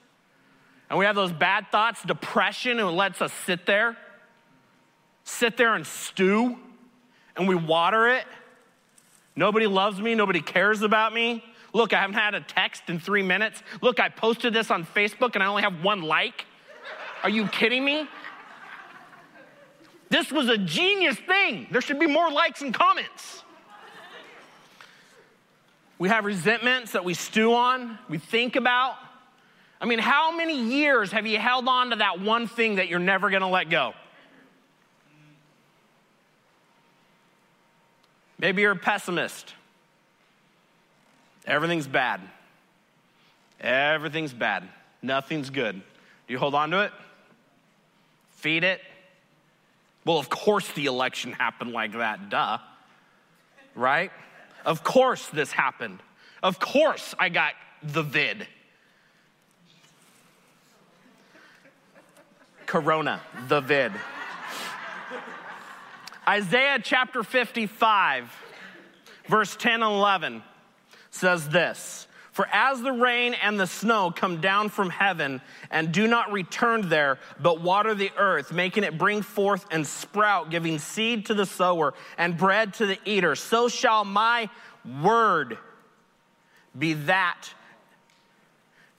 And 0.89 0.99
we 0.99 1.05
have 1.05 1.15
those 1.15 1.31
bad 1.31 1.67
thoughts, 1.71 2.03
depression, 2.03 2.79
and 2.79 2.89
it 2.89 2.93
lets 2.93 3.21
us 3.21 3.33
sit 3.45 3.67
there, 3.67 3.99
sit 5.25 5.59
there 5.59 5.75
and 5.75 5.87
stew, 5.87 6.57
and 7.37 7.47
we 7.47 7.55
water 7.55 8.09
it. 8.09 8.25
Nobody 9.37 9.67
loves 9.67 10.01
me, 10.01 10.15
nobody 10.15 10.41
cares 10.41 10.81
about 10.81 11.13
me. 11.13 11.45
Look, 11.73 11.93
I 11.93 12.01
haven't 12.01 12.17
had 12.17 12.35
a 12.35 12.41
text 12.41 12.83
in 12.89 13.01
three 13.01 13.23
minutes. 13.23 13.63
Look, 13.81 13.99
I 13.99 14.09
posted 14.09 14.53
this 14.53 14.71
on 14.71 14.85
Facebook 14.85 15.35
and 15.35 15.43
I 15.43 15.47
only 15.47 15.63
have 15.63 15.83
one 15.83 16.03
like. 16.03 16.45
Are 17.23 17.31
you 17.31 17.47
kidding 17.47 17.85
me? 17.85 18.07
This 20.11 20.31
was 20.31 20.49
a 20.49 20.59
genius 20.59 21.17
thing. 21.17 21.69
There 21.71 21.81
should 21.81 21.99
be 21.99 22.07
more 22.07 22.31
likes 22.31 22.61
and 22.61 22.75
comments. 22.75 23.43
We 25.99 26.09
have 26.09 26.25
resentments 26.25 26.93
that 26.93 27.05
we 27.05 27.15
stew 27.15 27.55
on, 27.55 27.99
we 28.09 28.19
think 28.19 28.57
about. 28.57 28.97
I 29.81 29.87
mean, 29.87 30.01
how 30.01 30.37
many 30.37 30.61
years 30.61 31.13
have 31.13 31.27
you 31.27 31.39
held 31.39 31.69
on 31.69 31.91
to 31.91 31.97
that 31.97 32.21
one 32.21 32.47
thing 32.47 32.75
that 32.77 32.89
you're 32.89 32.99
never 32.99 33.31
gonna 33.31 33.49
let 33.49 33.71
go? 33.71 33.95
Maybe 38.39 38.63
you're 38.63 38.73
a 38.73 38.77
pessimist. 38.77 39.55
Everything's 41.47 41.87
bad. 41.87 42.21
Everything's 43.61 44.33
bad. 44.33 44.69
Nothing's 45.03 45.51
good. 45.51 45.75
Do 45.75 46.33
you 46.33 46.39
hold 46.39 46.55
on 46.55 46.71
to 46.71 46.81
it? 46.81 46.93
Feed 48.37 48.65
it? 48.65 48.81
Well, 50.05 50.19
of 50.19 50.29
course 50.29 50.69
the 50.73 50.87
election 50.87 51.33
happened 51.33 51.73
like 51.73 51.93
that, 51.93 52.29
duh. 52.29 52.59
Right? 53.75 54.11
Of 54.65 54.85
course 54.85 55.27
this 55.29 55.53
happened. 55.53 56.01
Of 56.43 56.59
course 56.59 57.15
I 57.19 57.29
got 57.29 57.55
the 57.83 58.03
vid. 58.03 58.47
Corona, 62.67 63.21
the 63.49 63.61
vid. 63.61 63.93
Isaiah 66.27 66.79
chapter 66.83 67.23
55, 67.25 68.33
verse 69.27 69.57
10 69.57 69.75
and 69.75 69.83
11 69.83 70.43
says 71.13 71.49
this 71.49 72.09
For 72.33 72.49
as 72.53 72.83
the 72.83 72.93
rain 72.93 73.35
and 73.35 73.61
the 73.61 73.67
snow 73.69 74.11
come 74.11 74.41
down 74.41 74.69
from 74.71 74.91
heaven 74.91 75.41
and 75.71 75.93
do 75.93 76.09
not 76.09 76.33
return 76.33 76.89
there, 76.89 77.19
but 77.41 77.61
water 77.61 77.95
the 77.95 78.11
earth, 78.17 78.53
making 78.53 78.83
it 78.83 78.99
bring 78.99 79.23
forth 79.23 79.65
and 79.71 79.87
sprout, 79.87 80.51
giving 80.51 80.79
seed 80.81 81.27
to 81.27 81.35
the 81.35 81.47
sower 81.47 81.95
and 82.19 82.37
bread 82.37 82.75
to 82.75 82.87
the 82.87 82.99
eater, 83.05 83.37
so 83.37 83.69
shall 83.69 84.05
my 84.05 84.51
word 85.01 85.59
be 86.77 86.95
that 86.95 87.49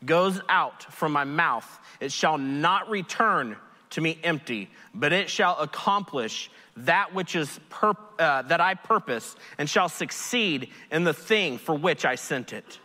goes 0.06 0.40
out 0.48 0.84
from 0.84 1.12
my 1.12 1.24
mouth. 1.24 1.80
It 2.00 2.12
shall 2.12 2.38
not 2.38 2.90
return 2.90 3.58
to 3.94 4.02
me 4.02 4.18
empty, 4.24 4.70
but 4.94 5.14
it 5.14 5.30
shall 5.30 5.58
accomplish 5.60 6.50
that 6.78 7.14
which 7.14 7.36
is 7.36 7.60
uh, 7.82 8.42
that 8.44 8.62
I 8.62 8.74
purpose 8.74 9.36
and 9.58 9.70
shall 9.70 9.90
succeed 9.90 10.70
in 10.92 11.04
the 11.04 11.14
thing 11.14 11.58
for 11.58 11.76
which 11.76 12.06
I 12.06 12.16
sent 12.16 12.54
it. 12.54 12.80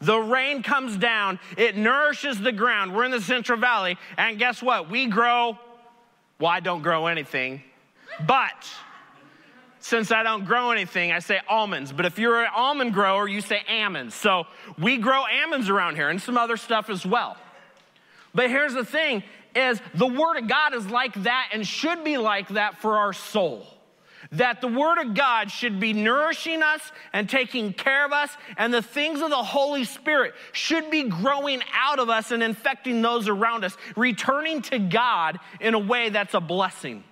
The 0.00 0.18
rain 0.18 0.62
comes 0.62 0.96
down, 0.96 1.38
it 1.56 1.76
nourishes 1.76 2.40
the 2.40 2.52
ground. 2.52 2.94
We're 2.94 3.04
in 3.04 3.10
the 3.10 3.20
Central 3.20 3.58
Valley, 3.58 3.96
and 4.18 4.38
guess 4.38 4.62
what? 4.62 4.90
We 4.90 5.06
grow, 5.06 5.58
well, 6.38 6.50
I 6.50 6.60
don't 6.60 6.82
grow 6.82 7.06
anything, 7.06 7.62
but 8.26 8.68
since 9.80 10.10
I 10.10 10.22
don't 10.22 10.44
grow 10.44 10.72
anything, 10.72 11.12
I 11.12 11.20
say 11.20 11.40
almonds. 11.48 11.92
But 11.92 12.06
if 12.06 12.18
you're 12.18 12.42
an 12.42 12.50
almond 12.54 12.92
grower, 12.92 13.28
you 13.28 13.40
say 13.40 13.62
almonds. 13.68 14.14
So 14.14 14.46
we 14.78 14.96
grow 14.98 15.22
almonds 15.42 15.68
around 15.68 15.94
here 15.94 16.08
and 16.08 16.20
some 16.20 16.36
other 16.36 16.56
stuff 16.56 16.90
as 16.90 17.06
well. 17.06 17.36
But 18.34 18.50
here's 18.50 18.74
the 18.74 18.84
thing 18.84 19.22
is 19.56 19.80
the 19.94 20.06
Word 20.06 20.36
of 20.36 20.48
God 20.48 20.74
is 20.74 20.86
like 20.88 21.14
that 21.22 21.50
and 21.52 21.66
should 21.66 22.04
be 22.04 22.18
like 22.18 22.48
that 22.50 22.78
for 22.78 22.98
our 22.98 23.12
soul. 23.12 23.66
That 24.32 24.60
the 24.60 24.68
Word 24.68 24.98
of 24.98 25.14
God 25.14 25.50
should 25.50 25.78
be 25.78 25.92
nourishing 25.92 26.62
us 26.62 26.80
and 27.12 27.28
taking 27.28 27.72
care 27.72 28.04
of 28.04 28.12
us, 28.12 28.30
and 28.56 28.74
the 28.74 28.82
things 28.82 29.20
of 29.20 29.30
the 29.30 29.36
Holy 29.36 29.84
Spirit 29.84 30.34
should 30.52 30.90
be 30.90 31.04
growing 31.04 31.62
out 31.72 31.98
of 31.98 32.10
us 32.10 32.32
and 32.32 32.42
infecting 32.42 33.02
those 33.02 33.28
around 33.28 33.64
us, 33.64 33.76
returning 33.96 34.62
to 34.62 34.78
God 34.78 35.38
in 35.60 35.74
a 35.74 35.78
way 35.78 36.08
that's 36.08 36.34
a 36.34 36.40
blessing. 36.40 37.04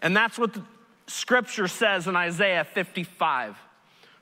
And 0.00 0.16
that's 0.16 0.38
what 0.38 0.54
the 0.54 0.62
scripture 1.06 1.68
says 1.68 2.06
in 2.06 2.16
Isaiah 2.16 2.64
55. 2.64 3.56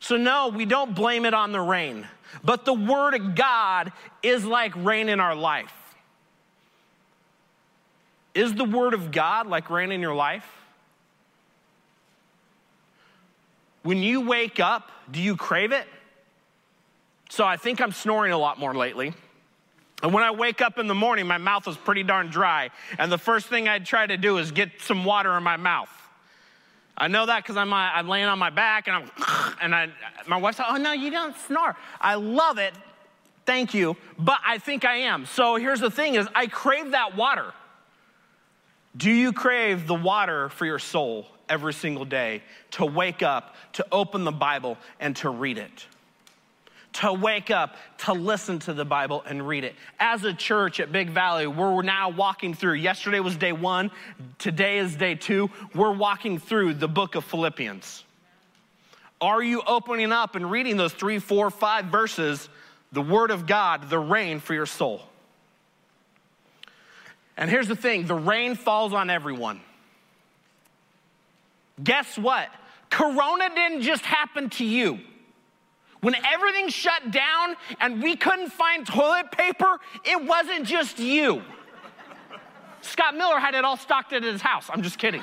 So, 0.01 0.17
no, 0.17 0.49
we 0.49 0.65
don't 0.67 0.95
blame 0.95 1.25
it 1.25 1.35
on 1.35 1.53
the 1.53 1.61
rain, 1.61 2.07
but 2.45 2.65
the 2.65 2.75
Word 2.75 3.15
of 3.15 3.35
God 3.35 3.93
is 4.23 4.45
like 4.45 4.75
rain 4.77 5.09
in 5.09 5.21
our 5.21 5.35
life. 5.35 5.73
Is 8.37 8.55
the 8.55 8.65
Word 8.65 8.93
of 8.93 9.11
God 9.11 9.47
like 9.47 9.71
rain 9.71 9.91
in 9.91 10.03
your 10.03 10.15
life? 10.15 10.47
When 13.83 14.03
you 14.03 14.21
wake 14.21 14.61
up, 14.61 14.91
do 15.11 15.23
you 15.23 15.37
crave 15.37 15.73
it? 15.73 15.87
So 17.31 17.47
I 17.47 17.57
think 17.57 17.81
I'm 17.81 17.93
snoring 17.93 18.33
a 18.33 18.39
lot 18.39 18.59
more 18.59 18.75
lately. 18.75 19.15
And 20.03 20.13
when 20.13 20.23
I 20.23 20.33
wake 20.33 20.61
up 20.61 20.79
in 20.79 20.87
the 20.87 20.95
morning, 20.95 21.27
my 21.27 21.39
mouth 21.39 21.67
is 21.67 21.79
pretty 21.79 22.03
darn 22.03 22.29
dry. 22.29 22.69
And 22.99 23.11
the 23.11 23.17
first 23.17 23.47
thing 23.47 23.69
I'd 23.69 23.87
try 23.87 24.07
to 24.07 24.19
do 24.19 24.37
is 24.37 24.53
get 24.53 24.83
some 24.83 25.07
water 25.07 25.35
in 25.39 25.43
my 25.43 25.57
mouth. 25.57 25.89
I 26.99 27.09
know 27.09 27.25
that 27.25 27.43
because 27.43 27.57
I'm, 27.57 27.73
uh, 27.73 27.77
I'm 27.77 28.07
laying 28.07 28.27
on 28.27 28.39
my 28.39 28.51
back 28.51 28.87
and 28.87 28.97
I'm, 28.97 29.55
and 29.63 29.75
I, 29.75 29.89
my 30.27 30.37
wife's 30.37 30.59
like, 30.59 30.69
oh 30.71 30.77
no, 30.77 30.93
you 30.93 31.11
don't 31.11 31.35
snore. 31.47 31.75
I 32.03 32.17
love 32.17 32.59
it. 32.59 32.75
Thank 33.47 33.73
you. 33.73 33.97
But 34.19 34.41
I 34.45 34.59
think 34.59 34.85
I 34.85 34.97
am. 34.97 35.25
So 35.25 35.57
here's 35.57 35.81
the 35.81 35.91
thing 35.91 36.17
is 36.17 36.29
I 36.35 36.49
crave 36.49 36.91
that 36.91 37.17
water. 37.17 37.55
Do 38.97 39.11
you 39.11 39.33
crave 39.33 39.87
the 39.87 39.95
water 39.95 40.49
for 40.49 40.65
your 40.65 40.79
soul 40.79 41.27
every 41.49 41.75
single 41.75 42.05
day 42.05 42.43
to 42.73 42.87
wake 42.87 43.23
up, 43.23 43.55
to 43.75 43.87
open 43.93 44.25
the 44.25 44.33
Bible, 44.33 44.79
and 45.01 45.15
to 45.17 45.31
read 45.31 45.59
it? 45.59 45.87
To 46.95 47.13
wake 47.13 47.51
up, 47.51 47.77
to 47.99 48.15
listen 48.15 48.59
to 48.61 48.73
the 48.73 48.87
Bible 48.87 49.23
and 49.27 49.47
read 49.47 49.65
it. 49.65 49.75
As 49.99 50.25
a 50.25 50.33
church 50.33 50.81
at 50.81 50.93
Big 50.93 51.11
Valley, 51.11 51.47
we're 51.47 51.83
now 51.83 52.09
walking 52.09 52.55
through, 52.55 52.75
yesterday 52.75 53.21
was 53.21 53.37
day 53.37 53.53
one, 53.53 53.91
today 54.39 54.79
is 54.79 54.97
day 54.97 55.15
two. 55.15 55.51
We're 55.75 55.93
walking 55.93 56.39
through 56.39 56.75
the 56.75 56.89
book 56.89 57.15
of 57.15 57.25
Philippians. 57.25 58.05
Are 59.21 59.43
you 59.43 59.63
opening 59.67 60.11
up 60.11 60.37
and 60.37 60.51
reading 60.51 60.79
those 60.79 60.93
three, 60.93 61.19
four, 61.19 61.51
five 61.51 61.87
verses, 61.87 62.49
the 62.93 63.03
Word 63.03 63.31
of 63.31 63.47
God, 63.47 63.91
the 63.91 63.99
rain 63.99 64.41
for 64.41 64.55
your 64.55 64.67
soul? 64.67 65.03
And 67.37 67.51
here's 67.51 67.69
the 67.69 67.77
thing 67.77 68.07
the 68.07 68.15
rain 68.15 68.55
falls 68.55 68.93
on 68.93 69.11
everyone. 69.11 69.61
Guess 71.83 72.19
what? 72.19 72.49
Corona 72.91 73.51
didn't 73.55 73.83
just 73.83 74.05
happen 74.05 74.49
to 74.51 74.65
you. 74.65 75.01
When 76.01 76.15
everything 76.25 76.69
shut 76.69 77.11
down 77.11 77.57
and 77.81 78.03
we 78.03 78.17
couldn't 78.17 78.51
find 78.51 78.87
toilet 78.87 79.33
paper, 79.33 79.79
it 80.05 80.25
wasn't 80.25 80.65
just 80.67 80.99
you. 80.99 81.43
Scott 82.83 83.17
Miller 83.17 83.39
had 83.39 83.55
it 83.55 83.65
all 83.65 83.77
stocked 83.77 84.13
at 84.13 84.23
his 84.23 84.41
house. 84.41 84.71
I'm 84.73 84.83
just 84.83 84.99
kidding. 84.99 85.23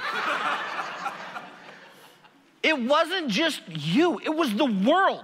it 2.61 2.77
wasn't 2.77 3.29
just 3.29 3.61
you, 3.69 4.19
it 4.19 4.35
was 4.35 4.53
the 4.53 4.65
world. 4.65 5.23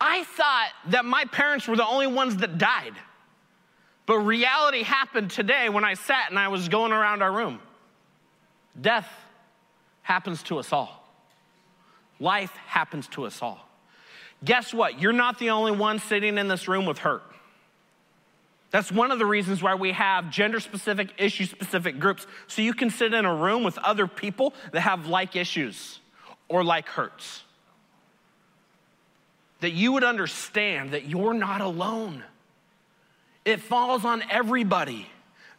I 0.00 0.24
thought 0.24 0.68
that 0.90 1.04
my 1.04 1.24
parents 1.24 1.66
were 1.66 1.76
the 1.76 1.86
only 1.86 2.06
ones 2.06 2.36
that 2.36 2.58
died. 2.58 2.94
But 4.06 4.18
reality 4.18 4.82
happened 4.82 5.32
today 5.32 5.68
when 5.68 5.84
I 5.84 5.94
sat 5.94 6.30
and 6.30 6.38
I 6.38 6.48
was 6.48 6.68
going 6.68 6.92
around 6.92 7.22
our 7.22 7.32
room. 7.32 7.60
Death 8.80 9.08
happens 10.02 10.42
to 10.44 10.58
us 10.58 10.72
all. 10.72 11.02
Life 12.20 12.52
happens 12.66 13.08
to 13.08 13.26
us 13.26 13.42
all. 13.42 13.68
Guess 14.44 14.72
what? 14.72 15.00
You're 15.00 15.12
not 15.12 15.38
the 15.38 15.50
only 15.50 15.72
one 15.72 15.98
sitting 15.98 16.38
in 16.38 16.46
this 16.46 16.68
room 16.68 16.86
with 16.86 16.98
hurt. 16.98 17.22
That's 18.70 18.92
one 18.92 19.10
of 19.10 19.18
the 19.18 19.26
reasons 19.26 19.62
why 19.62 19.74
we 19.74 19.92
have 19.92 20.30
gender 20.30 20.60
specific, 20.60 21.10
issue 21.18 21.46
specific 21.46 21.98
groups. 21.98 22.26
So 22.46 22.62
you 22.62 22.74
can 22.74 22.90
sit 22.90 23.14
in 23.14 23.24
a 23.24 23.34
room 23.34 23.64
with 23.64 23.78
other 23.78 24.06
people 24.06 24.54
that 24.72 24.80
have 24.80 25.06
like 25.06 25.34
issues 25.34 26.00
or 26.48 26.62
like 26.62 26.86
hurts. 26.88 27.42
That 29.60 29.70
you 29.70 29.92
would 29.92 30.04
understand 30.04 30.92
that 30.92 31.06
you're 31.06 31.34
not 31.34 31.60
alone. 31.60 32.22
It 33.46 33.60
falls 33.60 34.04
on 34.04 34.24
everybody, 34.28 35.06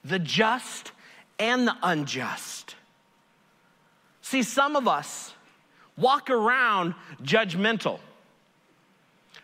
the 0.03 0.19
just 0.19 0.91
and 1.39 1.65
the 1.65 1.75
unjust. 1.81 2.75
See, 4.21 4.43
some 4.43 4.75
of 4.75 4.89
us 4.89 5.33
walk 5.95 6.29
around 6.29 6.95
judgmental. 7.23 7.99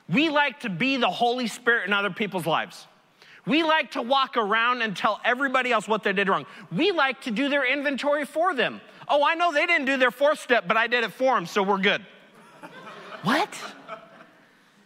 We 0.09 0.27
like 0.27 0.59
to 0.59 0.69
be 0.69 0.97
the 0.97 1.09
Holy 1.09 1.47
Spirit 1.47 1.87
in 1.87 1.93
other 1.93 2.09
people's 2.09 2.45
lives. 2.45 2.85
We 3.45 3.63
like 3.63 3.91
to 3.91 4.01
walk 4.01 4.35
around 4.35 4.81
and 4.81 4.95
tell 4.95 5.21
everybody 5.23 5.71
else 5.71 5.87
what 5.87 6.03
they 6.03 6.11
did 6.11 6.27
wrong. 6.27 6.45
We 6.69 6.91
like 6.91 7.21
to 7.21 7.31
do 7.31 7.47
their 7.47 7.65
inventory 7.65 8.25
for 8.25 8.53
them. 8.53 8.81
Oh, 9.07 9.23
I 9.23 9.35
know 9.35 9.53
they 9.53 9.65
didn't 9.65 9.85
do 9.85 9.95
their 9.95 10.11
fourth 10.11 10.39
step, 10.39 10.67
but 10.67 10.75
I 10.75 10.87
did 10.87 11.05
it 11.05 11.13
for 11.13 11.35
them, 11.35 11.45
so 11.45 11.63
we're 11.63 11.77
good. 11.77 12.05
what? 13.23 13.57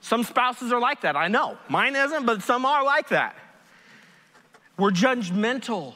Some 0.02 0.24
spouses 0.24 0.72
are 0.72 0.80
like 0.80 1.02
that, 1.02 1.16
I 1.16 1.28
know. 1.28 1.58
Mine 1.70 1.96
isn't, 1.96 2.28
but 2.28 2.44
some 2.44 2.64
are 2.64 2.84
like 2.84 3.10
that. 3.10 3.36
We're 4.78 4.92
judgmental. 4.92 5.96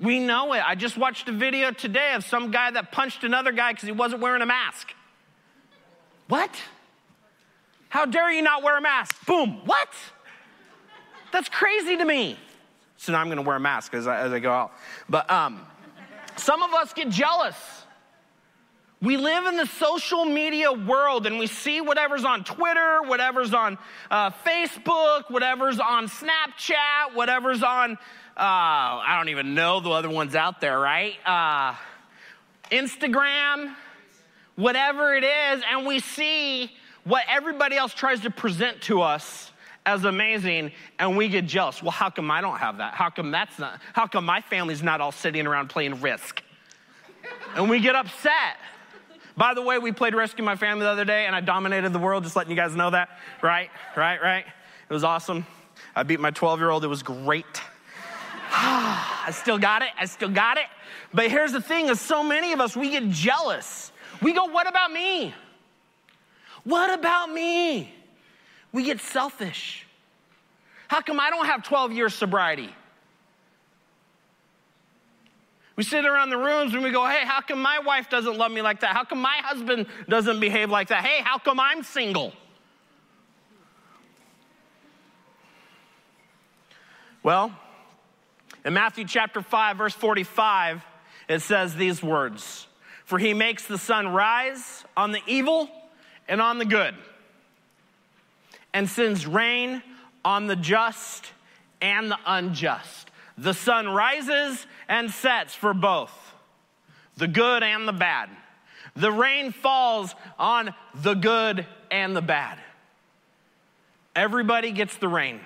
We 0.00 0.18
know 0.18 0.54
it. 0.54 0.62
I 0.66 0.74
just 0.74 0.96
watched 0.96 1.28
a 1.28 1.32
video 1.32 1.70
today 1.70 2.14
of 2.14 2.24
some 2.24 2.50
guy 2.50 2.70
that 2.70 2.90
punched 2.92 3.24
another 3.24 3.52
guy 3.52 3.72
because 3.72 3.86
he 3.86 3.92
wasn't 3.92 4.22
wearing 4.22 4.42
a 4.42 4.46
mask. 4.46 4.92
What? 6.28 6.50
How 7.90 8.06
dare 8.06 8.32
you 8.32 8.42
not 8.42 8.62
wear 8.62 8.76
a 8.76 8.80
mask? 8.80 9.24
Boom. 9.26 9.60
What? 9.66 9.88
That's 11.30 11.48
crazy 11.48 11.96
to 11.96 12.04
me. 12.04 12.38
So 12.96 13.12
now 13.12 13.20
I'm 13.20 13.26
going 13.26 13.36
to 13.36 13.42
wear 13.42 13.56
a 13.56 13.60
mask 13.60 13.94
as 13.94 14.06
I, 14.06 14.20
as 14.20 14.32
I 14.32 14.40
go 14.40 14.52
out. 14.52 14.72
But 15.08 15.30
um, 15.30 15.60
some 16.36 16.62
of 16.62 16.72
us 16.72 16.92
get 16.92 17.10
jealous. 17.10 17.83
We 19.04 19.18
live 19.18 19.44
in 19.44 19.58
the 19.58 19.66
social 19.66 20.24
media 20.24 20.72
world 20.72 21.26
and 21.26 21.38
we 21.38 21.46
see 21.46 21.82
whatever's 21.82 22.24
on 22.24 22.42
Twitter, 22.42 23.02
whatever's 23.02 23.52
on 23.52 23.76
uh, 24.10 24.30
Facebook, 24.30 25.30
whatever's 25.30 25.78
on 25.78 26.08
Snapchat, 26.08 27.12
whatever's 27.12 27.62
on, 27.62 27.92
uh, 27.92 27.98
I 28.38 29.16
don't 29.18 29.28
even 29.28 29.52
know 29.52 29.80
the 29.80 29.90
other 29.90 30.08
ones 30.08 30.34
out 30.34 30.62
there, 30.62 30.80
right? 30.80 31.16
Uh, 31.26 31.74
Instagram, 32.72 33.74
whatever 34.56 35.14
it 35.14 35.24
is, 35.24 35.62
and 35.70 35.86
we 35.86 36.00
see 36.00 36.72
what 37.04 37.24
everybody 37.28 37.76
else 37.76 37.92
tries 37.92 38.20
to 38.20 38.30
present 38.30 38.80
to 38.84 39.02
us 39.02 39.52
as 39.84 40.06
amazing 40.06 40.72
and 40.98 41.14
we 41.14 41.28
get 41.28 41.44
jealous. 41.44 41.82
Well, 41.82 41.90
how 41.90 42.08
come 42.08 42.30
I 42.30 42.40
don't 42.40 42.56
have 42.56 42.78
that? 42.78 42.94
How 42.94 43.10
come 43.10 43.32
that's 43.32 43.58
not, 43.58 43.80
how 43.92 44.06
come 44.06 44.24
my 44.24 44.40
family's 44.40 44.82
not 44.82 45.02
all 45.02 45.12
sitting 45.12 45.46
around 45.46 45.68
playing 45.68 46.00
risk? 46.00 46.42
And 47.54 47.68
we 47.68 47.80
get 47.80 47.94
upset. 47.94 48.56
By 49.36 49.54
the 49.54 49.62
way, 49.62 49.78
we 49.78 49.90
played 49.92 50.14
Rescue 50.14 50.44
my 50.44 50.56
family 50.56 50.84
the 50.84 50.90
other 50.90 51.04
day 51.04 51.26
and 51.26 51.34
I 51.34 51.40
dominated 51.40 51.92
the 51.92 51.98
world, 51.98 52.22
just 52.22 52.36
letting 52.36 52.50
you 52.50 52.56
guys 52.56 52.76
know 52.76 52.90
that. 52.90 53.08
Right, 53.42 53.70
right, 53.96 54.22
right. 54.22 54.44
It 54.88 54.92
was 54.92 55.02
awesome. 55.02 55.46
I 55.96 56.04
beat 56.04 56.20
my 56.20 56.30
12 56.30 56.60
year 56.60 56.70
old, 56.70 56.84
it 56.84 56.88
was 56.88 57.02
great. 57.02 57.60
I 58.50 59.30
still 59.32 59.58
got 59.58 59.82
it, 59.82 59.88
I 59.98 60.06
still 60.06 60.28
got 60.28 60.56
it. 60.58 60.66
But 61.12 61.30
here's 61.30 61.52
the 61.52 61.60
thing 61.60 61.88
is 61.88 62.00
so 62.00 62.22
many 62.22 62.52
of 62.52 62.60
us, 62.60 62.76
we 62.76 62.90
get 62.90 63.08
jealous. 63.10 63.92
We 64.22 64.32
go, 64.32 64.44
what 64.44 64.68
about 64.68 64.92
me? 64.92 65.34
What 66.62 66.96
about 66.96 67.30
me? 67.30 67.92
We 68.72 68.84
get 68.84 69.00
selfish. 69.00 69.86
How 70.88 71.00
come 71.00 71.18
I 71.18 71.30
don't 71.30 71.46
have 71.46 71.64
12 71.64 71.92
years 71.92 72.14
sobriety? 72.14 72.70
We 75.76 75.82
sit 75.82 76.04
around 76.04 76.30
the 76.30 76.38
rooms 76.38 76.72
and 76.72 76.82
we 76.82 76.90
go, 76.90 77.04
hey, 77.04 77.24
how 77.24 77.40
come 77.40 77.60
my 77.60 77.80
wife 77.80 78.08
doesn't 78.08 78.38
love 78.38 78.52
me 78.52 78.62
like 78.62 78.80
that? 78.80 78.94
How 78.94 79.04
come 79.04 79.20
my 79.20 79.38
husband 79.42 79.86
doesn't 80.08 80.38
behave 80.38 80.70
like 80.70 80.88
that? 80.88 81.04
Hey, 81.04 81.20
how 81.22 81.38
come 81.38 81.58
I'm 81.58 81.82
single? 81.82 82.32
Well, 87.24 87.52
in 88.64 88.74
Matthew 88.74 89.04
chapter 89.06 89.42
5, 89.42 89.78
verse 89.78 89.94
45, 89.94 90.84
it 91.28 91.40
says 91.40 91.74
these 91.74 92.02
words 92.02 92.66
For 93.04 93.18
he 93.18 93.34
makes 93.34 93.66
the 93.66 93.78
sun 93.78 94.08
rise 94.08 94.84
on 94.96 95.10
the 95.10 95.20
evil 95.26 95.68
and 96.28 96.40
on 96.40 96.58
the 96.58 96.64
good, 96.64 96.94
and 98.72 98.88
sends 98.88 99.26
rain 99.26 99.82
on 100.24 100.46
the 100.46 100.56
just 100.56 101.26
and 101.80 102.10
the 102.10 102.18
unjust. 102.26 103.10
The 103.36 103.54
sun 103.54 103.88
rises 103.88 104.66
and 104.88 105.10
sets 105.10 105.54
for 105.54 105.74
both 105.74 106.12
the 107.16 107.28
good 107.28 107.62
and 107.62 107.86
the 107.86 107.92
bad. 107.92 108.28
The 108.96 109.10
rain 109.10 109.52
falls 109.52 110.14
on 110.38 110.74
the 110.94 111.14
good 111.14 111.66
and 111.90 112.14
the 112.14 112.22
bad. 112.22 112.58
Everybody 114.14 114.70
gets 114.70 114.96
the 114.96 115.08
rain. 115.08 115.40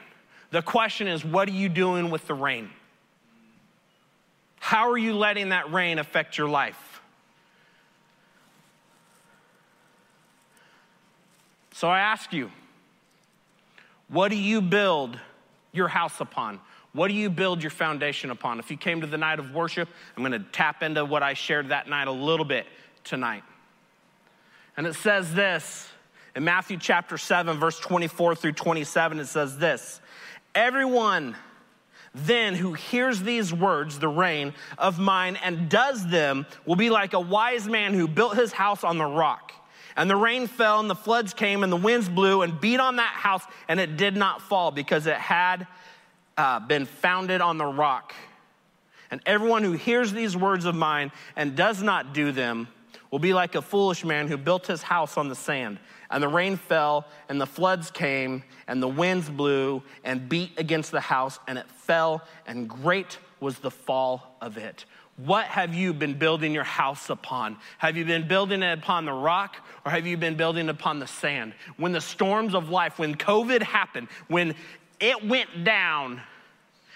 The 0.50 0.62
question 0.62 1.08
is, 1.08 1.24
what 1.24 1.48
are 1.48 1.52
you 1.52 1.68
doing 1.68 2.10
with 2.10 2.26
the 2.26 2.34
rain? 2.34 2.70
How 4.60 4.90
are 4.90 4.98
you 4.98 5.14
letting 5.14 5.50
that 5.50 5.72
rain 5.72 5.98
affect 5.98 6.36
your 6.36 6.48
life? 6.48 7.00
So 11.72 11.88
I 11.88 12.00
ask 12.00 12.32
you, 12.32 12.50
what 14.08 14.28
do 14.28 14.36
you 14.36 14.60
build 14.60 15.18
your 15.72 15.88
house 15.88 16.20
upon? 16.20 16.60
What 16.92 17.08
do 17.08 17.14
you 17.14 17.30
build 17.30 17.62
your 17.62 17.70
foundation 17.70 18.30
upon? 18.30 18.58
If 18.58 18.70
you 18.70 18.76
came 18.76 19.02
to 19.02 19.06
the 19.06 19.18
night 19.18 19.38
of 19.38 19.54
worship, 19.54 19.88
I'm 20.16 20.22
going 20.22 20.32
to 20.32 20.46
tap 20.50 20.82
into 20.82 21.04
what 21.04 21.22
I 21.22 21.34
shared 21.34 21.68
that 21.68 21.88
night 21.88 22.08
a 22.08 22.12
little 22.12 22.46
bit 22.46 22.66
tonight. 23.04 23.42
And 24.76 24.86
it 24.86 24.94
says 24.94 25.34
this 25.34 25.88
in 26.34 26.44
Matthew 26.44 26.78
chapter 26.78 27.18
7, 27.18 27.58
verse 27.58 27.78
24 27.78 28.36
through 28.36 28.52
27, 28.52 29.20
it 29.20 29.26
says 29.26 29.58
this 29.58 30.00
Everyone 30.54 31.36
then 32.14 32.54
who 32.54 32.72
hears 32.72 33.22
these 33.22 33.52
words, 33.52 33.98
the 33.98 34.08
rain 34.08 34.54
of 34.78 34.98
mine, 34.98 35.36
and 35.42 35.68
does 35.68 36.06
them 36.06 36.46
will 36.64 36.76
be 36.76 36.90
like 36.90 37.12
a 37.12 37.20
wise 37.20 37.66
man 37.66 37.94
who 37.94 38.08
built 38.08 38.36
his 38.36 38.52
house 38.52 38.82
on 38.82 38.98
the 38.98 39.04
rock. 39.04 39.52
And 39.98 40.08
the 40.08 40.16
rain 40.16 40.46
fell, 40.46 40.78
and 40.78 40.88
the 40.88 40.94
floods 40.94 41.34
came, 41.34 41.64
and 41.64 41.72
the 41.72 41.76
winds 41.76 42.08
blew 42.08 42.42
and 42.42 42.58
beat 42.60 42.78
on 42.78 42.96
that 42.96 43.14
house, 43.14 43.42
and 43.66 43.80
it 43.80 43.96
did 43.96 44.16
not 44.16 44.40
fall 44.40 44.70
because 44.70 45.08
it 45.08 45.16
had 45.16 45.66
uh, 46.36 46.60
been 46.60 46.86
founded 46.86 47.40
on 47.40 47.58
the 47.58 47.66
rock. 47.66 48.14
And 49.10 49.20
everyone 49.26 49.64
who 49.64 49.72
hears 49.72 50.12
these 50.12 50.36
words 50.36 50.66
of 50.66 50.76
mine 50.76 51.10
and 51.34 51.56
does 51.56 51.82
not 51.82 52.14
do 52.14 52.30
them 52.30 52.68
will 53.10 53.18
be 53.18 53.34
like 53.34 53.56
a 53.56 53.62
foolish 53.62 54.04
man 54.04 54.28
who 54.28 54.36
built 54.36 54.68
his 54.68 54.82
house 54.82 55.16
on 55.16 55.28
the 55.28 55.34
sand. 55.34 55.80
And 56.10 56.22
the 56.22 56.28
rain 56.28 56.56
fell, 56.56 57.04
and 57.28 57.40
the 57.40 57.46
floods 57.46 57.90
came, 57.90 58.44
and 58.68 58.80
the 58.80 58.86
winds 58.86 59.28
blew 59.28 59.82
and 60.04 60.28
beat 60.28 60.52
against 60.58 60.92
the 60.92 61.00
house, 61.00 61.40
and 61.48 61.58
it 61.58 61.68
fell, 61.70 62.22
and 62.46 62.68
great 62.68 63.18
was 63.40 63.58
the 63.58 63.70
fall 63.72 64.36
of 64.40 64.58
it. 64.58 64.84
What 65.18 65.46
have 65.46 65.74
you 65.74 65.92
been 65.92 66.14
building 66.14 66.52
your 66.52 66.64
house 66.64 67.10
upon? 67.10 67.56
Have 67.78 67.96
you 67.96 68.04
been 68.04 68.28
building 68.28 68.62
it 68.62 68.78
upon 68.78 69.04
the 69.04 69.12
rock 69.12 69.56
or 69.84 69.90
have 69.90 70.06
you 70.06 70.16
been 70.16 70.36
building 70.36 70.68
upon 70.68 71.00
the 71.00 71.08
sand? 71.08 71.54
When 71.76 71.90
the 71.90 72.00
storms 72.00 72.54
of 72.54 72.70
life, 72.70 73.00
when 73.00 73.16
COVID 73.16 73.62
happened, 73.62 74.06
when 74.28 74.54
it 75.00 75.26
went 75.26 75.64
down, 75.64 76.20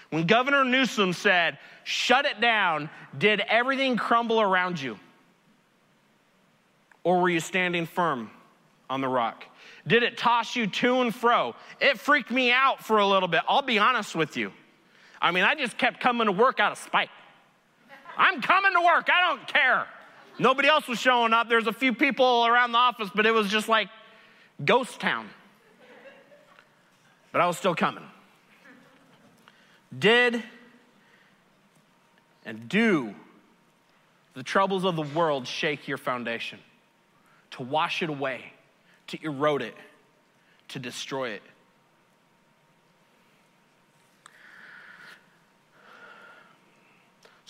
when 0.09 0.25
Governor 0.25 0.63
Newsom 0.63 1.11
said, 1.11 1.57
shut 1.83 2.25
it 2.25 2.39
down, 2.39 2.89
did 3.17 3.41
everything 3.41 3.97
crumble 3.97 4.39
around 4.39 4.79
you? 4.79 4.97
Or 7.03 7.19
were 7.19 7.29
you 7.29 7.41
standing 7.41 7.85
firm 7.85 8.31
on 8.89 9.01
the 9.01 9.09
rock? 9.09 9.43
Did 9.85 10.01
it 10.01 10.17
toss 10.17 10.55
you 10.55 10.67
to 10.67 11.01
and 11.01 11.13
fro? 11.13 11.55
It 11.81 11.99
freaked 11.99 12.31
me 12.31 12.53
out 12.53 12.85
for 12.85 12.99
a 12.99 13.05
little 13.05 13.27
bit. 13.27 13.41
I'll 13.49 13.61
be 13.61 13.79
honest 13.79 14.15
with 14.15 14.37
you. 14.37 14.53
I 15.21 15.31
mean, 15.31 15.43
I 15.43 15.55
just 15.55 15.77
kept 15.77 15.99
coming 15.99 16.27
to 16.27 16.31
work 16.31 16.61
out 16.61 16.71
of 16.71 16.77
spite. 16.77 17.09
I'm 18.17 18.41
coming 18.41 18.73
to 18.73 18.81
work. 18.81 19.09
I 19.11 19.29
don't 19.29 19.47
care. 19.47 19.87
Nobody 20.39 20.67
else 20.67 20.87
was 20.87 20.99
showing 20.99 21.33
up. 21.33 21.49
There's 21.49 21.67
a 21.67 21.73
few 21.73 21.93
people 21.93 22.45
around 22.45 22.71
the 22.71 22.77
office, 22.77 23.09
but 23.13 23.25
it 23.25 23.31
was 23.33 23.49
just 23.49 23.69
like 23.69 23.89
ghost 24.63 24.99
town. 24.99 25.29
But 27.31 27.41
I 27.41 27.47
was 27.47 27.57
still 27.57 27.75
coming. 27.75 28.03
Did 29.97 30.43
and 32.45 32.67
do 32.67 33.13
the 34.33 34.43
troubles 34.43 34.85
of 34.85 34.95
the 34.95 35.03
world 35.03 35.47
shake 35.47 35.87
your 35.87 35.97
foundation? 35.97 36.59
To 37.51 37.63
wash 37.63 38.01
it 38.01 38.09
away, 38.09 38.53
to 39.07 39.23
erode 39.23 39.61
it, 39.61 39.75
to 40.69 40.79
destroy 40.79 41.29
it? 41.29 41.43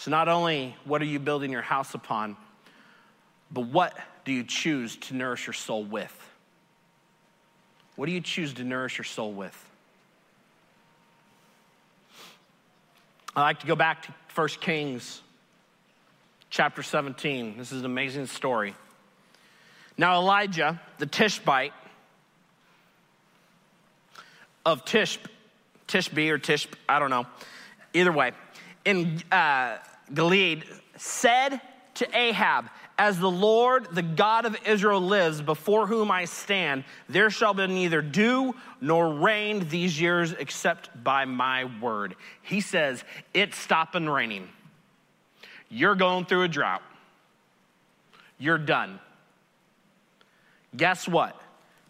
So, 0.04 0.12
not 0.12 0.28
only 0.28 0.76
what 0.84 1.02
are 1.02 1.06
you 1.06 1.18
building 1.18 1.50
your 1.50 1.62
house 1.62 1.94
upon, 1.94 2.36
but 3.50 3.68
what 3.68 3.98
do 4.26 4.34
you 4.34 4.44
choose 4.44 4.98
to 4.98 5.16
nourish 5.16 5.48
your 5.48 5.54
soul 5.54 5.86
with? 5.86 6.14
What 7.96 8.08
do 8.08 8.12
you 8.12 8.20
choose 8.20 8.52
to 8.56 8.66
nourish 8.66 8.98
your 8.98 9.06
soul 9.06 9.32
with? 9.32 9.58
I 13.34 13.44
like 13.44 13.62
to 13.62 13.66
go 13.66 13.78
back 13.78 14.04
to 14.04 14.14
1 14.36 14.48
Kings 14.60 15.22
chapter 16.50 16.84
17. 16.84 17.58
This 17.58 17.72
is 17.72 17.80
an 17.80 17.86
amazing 17.86 18.26
story. 18.26 18.76
Now, 19.98 20.20
Elijah, 20.20 20.82
the 20.98 21.06
Tishbite 21.06 21.72
of 24.66 24.84
Tish, 24.84 25.18
Tishbe 25.88 26.30
or 26.30 26.40
Tish, 26.40 26.68
I 26.90 27.00
don't 27.00 27.10
know. 27.10 27.26
Either 27.94 28.12
way, 28.12 28.34
in 28.84 29.24
uh, 29.32 29.78
Gilead 30.12 30.64
said 30.98 31.62
to 31.96 32.18
Ahab, 32.18 32.70
As 32.98 33.20
the 33.20 33.30
Lord, 33.30 33.88
the 33.94 34.02
God 34.02 34.46
of 34.46 34.58
Israel, 34.66 35.02
lives, 35.02 35.42
before 35.42 35.88
whom 35.88 36.12
I 36.12 36.26
stand, 36.26 36.84
there 37.08 37.30
shall 37.30 37.54
be 37.54 37.68
neither 37.68 38.02
dew 38.02 38.56
nor 38.82 39.14
rain 39.14 39.68
these 39.70 40.00
years 40.00 40.32
except 40.34 41.04
by 41.04 41.26
my 41.26 41.66
word. 41.80 42.16
He 42.42 42.62
says, 42.62 43.04
It's 43.34 43.58
stopping 43.58 44.10
raining. 44.10 44.50
You're 45.70 45.96
going 45.96 46.26
through 46.26 46.44
a 46.44 46.48
drought. 46.48 46.84
You're 48.38 48.58
done. 48.58 49.00
Guess 50.76 51.08
what? 51.08 51.40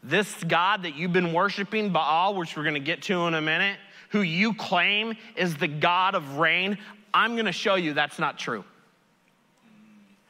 This 0.04 0.43
God 0.43 0.84
that 0.84 0.95
you've 0.95 1.13
been 1.13 1.34
worshiping, 1.34 1.91
Baal, 1.91 2.36
which 2.36 2.56
we're 2.56 2.63
going 2.63 2.76
to 2.76 2.82
get 2.82 3.04
to 3.04 3.28
in 3.28 3.34
a 3.34 3.41
minute, 3.41 3.78
who 4.10 4.21
you 4.21 4.54
claim 4.54 5.15
is 5.36 5.56
the 5.56 5.67
God 5.67 6.13
of 6.13 6.38
rain, 6.38 6.78
I'm 7.13 7.36
going 7.36 7.45
to 7.45 7.52
show 7.52 7.76
you 7.76 7.93
that's 7.93 8.19
not 8.19 8.38
true. 8.38 8.63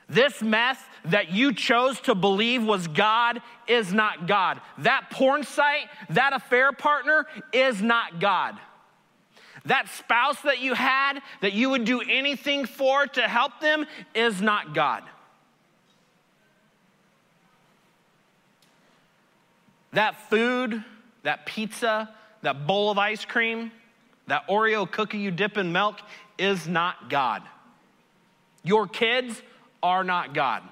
This 0.10 0.41
mess 0.41 0.78
that 1.06 1.32
you 1.32 1.54
chose 1.54 2.00
to 2.02 2.13
believe 2.13 2.63
was 2.63 2.88
God 2.88 3.41
is 3.67 3.93
not 3.93 4.28
God. 4.28 4.62
That 4.80 5.10
porn 5.10 5.43
site, 5.43 5.88
that 6.10 6.34
affair 6.34 6.72
partner 6.72 7.26
is 7.52 7.82
not 7.82 8.19
God. 8.19 8.60
That 9.65 9.88
spouse 9.89 10.41
that 10.41 10.60
you 10.60 10.74
had 10.74 11.19
that 11.41 11.54
you 11.54 11.69
would 11.69 11.86
do 11.86 12.02
anything 12.02 12.65
for 12.65 13.08
to 13.08 13.22
help 13.22 13.62
them 13.62 13.86
is 14.13 14.41
not 14.41 14.74
God. 14.74 15.04
That 19.93 20.30
food, 20.30 20.84
that 21.24 21.46
pizza, 21.46 22.13
that 22.41 22.67
bowl 22.67 22.91
of 22.91 22.98
ice 22.98 23.24
cream, 23.24 23.72
that 24.28 24.48
Oreo 24.48 24.89
cookie 24.89 25.19
you 25.19 25.32
dip 25.32 25.58
in 25.58 25.72
milk 25.72 26.00
is 26.38 26.67
not 26.67 27.10
God. 27.10 27.43
Your 28.63 28.88
kids 28.88 29.41
are 29.82 30.04
not 30.04 30.34
God. 30.34 30.63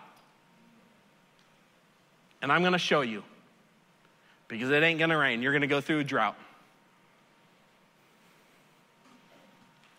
And 2.41 2.52
I'm 2.52 2.62
going 2.62 2.74
to 2.74 2.80
show 2.80 3.02
you 3.02 3.24
because 4.47 4.69
it 4.69 4.84
ain't 4.84 4.97
going 4.97 5.12
to 5.12 5.17
rain. 5.17 5.41
You're 5.41 5.52
going 5.52 5.62
to 5.62 5.67
go 5.67 5.82
through 5.82 6.00
a 6.00 6.04
drought. 6.04 6.36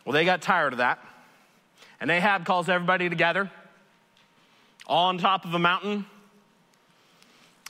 Well, 0.05 0.13
they 0.13 0.25
got 0.25 0.43
tired 0.43 0.73
of 0.73 0.79
that. 0.79 0.99
And 2.01 2.11
Ahab 2.11 2.45
calls 2.45 2.69
everybody 2.69 3.09
together, 3.09 3.51
all 4.87 5.09
on 5.09 5.19
top 5.19 5.45
of 5.45 5.55
a 5.55 5.59
mountain. 5.59 6.05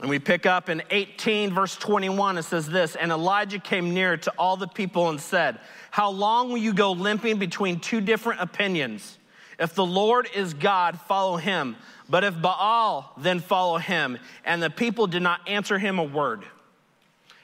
And 0.03 0.11
we 0.11 0.19
pick 0.19 0.47
up 0.47 0.69
in 0.69 0.83
18, 0.91 1.55
verse 1.55 1.77
21, 1.77 2.37
it 2.37 2.43
says 2.43 2.69
this 2.69 2.97
And 2.97 3.13
Elijah 3.13 3.61
came 3.61 3.95
near 3.95 4.17
to 4.17 4.33
all 4.37 4.57
the 4.57 4.67
people 4.67 5.09
and 5.09 5.21
said, 5.21 5.61
How 5.93 6.11
long 6.11 6.49
will 6.49 6.59
you 6.59 6.75
go 6.75 6.91
limping 6.91 7.39
between 7.39 7.79
two 7.79 8.01
different 8.01 8.41
opinions? 8.41 9.17
If 9.61 9.77
the 9.77 9.87
Lord 9.87 10.29
is 10.35 10.55
God, 10.55 11.01
follow 11.03 11.37
him. 11.37 11.77
But 12.11 12.25
if 12.25 12.43
Baal, 12.43 13.13
then 13.17 13.39
follow 13.39 13.79
him. 13.79 14.19
And 14.45 14.61
the 14.61 14.71
people 14.71 15.07
did 15.07 15.23
not 15.23 15.49
answer 15.49 15.79
him 15.79 16.01
a 16.01 16.05
word. 16.05 16.43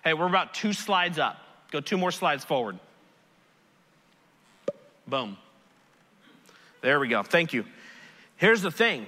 Hey, 0.02 0.14
we're 0.14 0.26
about 0.26 0.52
two 0.52 0.72
slides 0.72 1.18
up. 1.18 1.38
Go 1.70 1.78
two 1.78 1.96
more 1.96 2.10
slides 2.10 2.44
forward. 2.44 2.76
Boom. 5.06 5.36
There 6.80 6.98
we 6.98 7.06
go. 7.06 7.22
Thank 7.22 7.52
you. 7.52 7.64
Here's 8.36 8.62
the 8.62 8.72
thing 8.72 9.06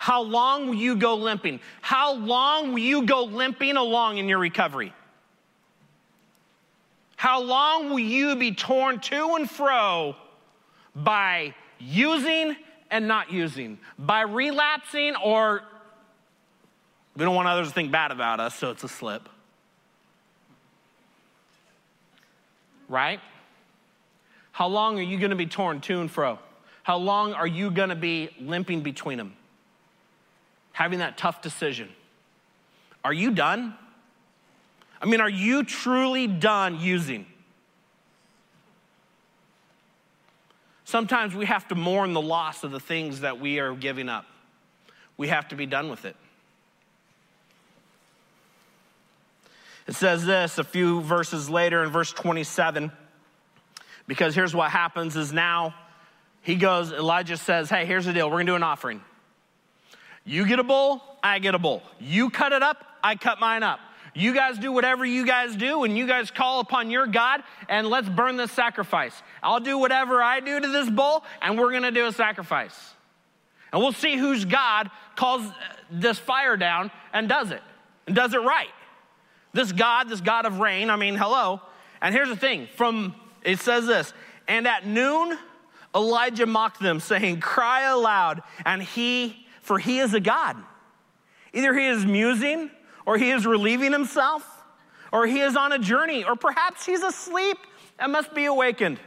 how 0.00 0.22
long 0.22 0.66
will 0.66 0.76
you 0.76 0.96
go 0.96 1.14
limping? 1.14 1.60
How 1.82 2.14
long 2.14 2.72
will 2.72 2.78
you 2.78 3.04
go 3.04 3.24
limping 3.24 3.76
along 3.76 4.16
in 4.16 4.30
your 4.30 4.38
recovery? 4.38 4.94
How 7.16 7.42
long 7.42 7.90
will 7.90 7.98
you 7.98 8.34
be 8.34 8.54
torn 8.54 9.00
to 9.00 9.36
and 9.36 9.48
fro 9.48 10.16
by 10.96 11.54
using 11.78 12.56
and 12.90 13.08
not 13.08 13.30
using, 13.30 13.78
by 13.98 14.22
relapsing 14.22 15.16
or 15.16 15.64
we 17.14 17.22
don't 17.22 17.34
want 17.34 17.48
others 17.48 17.68
to 17.68 17.74
think 17.74 17.92
bad 17.92 18.10
about 18.10 18.40
us, 18.40 18.54
so 18.54 18.70
it's 18.70 18.84
a 18.84 18.88
slip. 18.88 19.28
Right? 22.88 23.20
How 24.52 24.68
long 24.68 24.98
are 24.98 25.02
you 25.02 25.18
going 25.18 25.28
to 25.28 25.36
be 25.36 25.44
torn 25.44 25.82
to 25.82 26.00
and 26.00 26.10
fro? 26.10 26.38
How 26.84 26.96
long 26.96 27.34
are 27.34 27.46
you 27.46 27.70
going 27.70 27.90
to 27.90 27.96
be 27.96 28.30
limping 28.40 28.80
between 28.80 29.18
them? 29.18 29.34
Having 30.72 31.00
that 31.00 31.18
tough 31.18 31.42
decision. 31.42 31.88
Are 33.04 33.12
you 33.12 33.30
done? 33.30 33.74
I 35.00 35.06
mean, 35.06 35.20
are 35.20 35.30
you 35.30 35.64
truly 35.64 36.26
done 36.26 36.80
using? 36.80 37.26
Sometimes 40.84 41.34
we 41.34 41.46
have 41.46 41.68
to 41.68 41.74
mourn 41.74 42.12
the 42.12 42.20
loss 42.20 42.64
of 42.64 42.72
the 42.72 42.80
things 42.80 43.20
that 43.20 43.40
we 43.40 43.60
are 43.60 43.74
giving 43.74 44.08
up. 44.08 44.26
We 45.16 45.28
have 45.28 45.48
to 45.48 45.54
be 45.54 45.64
done 45.64 45.88
with 45.88 46.04
it. 46.04 46.16
It 49.86 49.94
says 49.94 50.24
this 50.24 50.58
a 50.58 50.64
few 50.64 51.00
verses 51.00 51.48
later 51.48 51.82
in 51.82 51.90
verse 51.90 52.12
27 52.12 52.92
because 54.06 54.34
here's 54.34 54.54
what 54.54 54.70
happens 54.70 55.16
is 55.16 55.32
now 55.32 55.74
he 56.42 56.56
goes 56.56 56.90
Elijah 56.90 57.36
says, 57.36 57.70
"Hey, 57.70 57.86
here's 57.86 58.06
the 58.06 58.12
deal. 58.12 58.26
We're 58.26 58.36
going 58.36 58.46
to 58.46 58.52
do 58.52 58.56
an 58.56 58.62
offering. 58.62 59.02
You 60.24 60.46
get 60.46 60.58
a 60.58 60.64
bull, 60.64 61.02
I 61.22 61.38
get 61.38 61.54
a 61.54 61.58
bull. 61.58 61.82
You 61.98 62.30
cut 62.30 62.52
it 62.52 62.62
up, 62.62 62.84
I 63.02 63.16
cut 63.16 63.40
mine 63.40 63.62
up. 63.62 63.80
You 64.14 64.34
guys 64.34 64.58
do 64.58 64.72
whatever 64.72 65.04
you 65.04 65.24
guys 65.24 65.54
do, 65.54 65.84
and 65.84 65.96
you 65.96 66.06
guys 66.06 66.30
call 66.30 66.60
upon 66.60 66.90
your 66.90 67.06
God, 67.06 67.42
and 67.68 67.86
let's 67.88 68.08
burn 68.08 68.36
this 68.36 68.50
sacrifice. 68.50 69.14
I'll 69.42 69.60
do 69.60 69.78
whatever 69.78 70.22
I 70.22 70.40
do 70.40 70.58
to 70.58 70.68
this 70.68 70.90
bull, 70.90 71.24
and 71.40 71.58
we're 71.58 71.72
gonna 71.72 71.92
do 71.92 72.06
a 72.06 72.12
sacrifice. 72.12 72.94
And 73.72 73.80
we'll 73.80 73.92
see 73.92 74.16
whose 74.16 74.44
God 74.44 74.90
calls 75.14 75.42
uh, 75.42 75.52
this 75.90 76.18
fire 76.18 76.56
down 76.56 76.90
and 77.12 77.28
does 77.28 77.52
it, 77.52 77.62
and 78.06 78.16
does 78.16 78.34
it 78.34 78.40
right. 78.40 78.70
This 79.52 79.70
God, 79.72 80.08
this 80.08 80.20
God 80.20 80.44
of 80.44 80.58
rain, 80.58 80.90
I 80.90 80.96
mean, 80.96 81.14
hello. 81.14 81.60
And 82.02 82.14
here's 82.14 82.28
the 82.28 82.36
thing 82.36 82.68
from 82.76 83.14
it 83.42 83.60
says 83.60 83.86
this, 83.86 84.12
and 84.48 84.66
at 84.66 84.86
noon, 84.86 85.38
Elijah 85.94 86.46
mocked 86.46 86.80
them, 86.80 87.00
saying, 87.00 87.40
Cry 87.40 87.82
aloud, 87.82 88.42
and 88.64 88.82
he, 88.82 89.46
for 89.70 89.78
he 89.78 90.00
is 90.00 90.14
a 90.14 90.18
God. 90.18 90.56
Either 91.52 91.72
he 91.78 91.86
is 91.86 92.04
musing 92.04 92.72
or 93.06 93.16
he 93.16 93.30
is 93.30 93.46
relieving 93.46 93.92
himself, 93.92 94.44
or 95.12 95.28
he 95.28 95.38
is 95.38 95.54
on 95.54 95.70
a 95.70 95.78
journey, 95.78 96.24
or 96.24 96.34
perhaps 96.34 96.84
he's 96.84 97.04
asleep 97.04 97.56
and 97.96 98.10
must 98.10 98.34
be 98.34 98.46
awakened. 98.46 98.98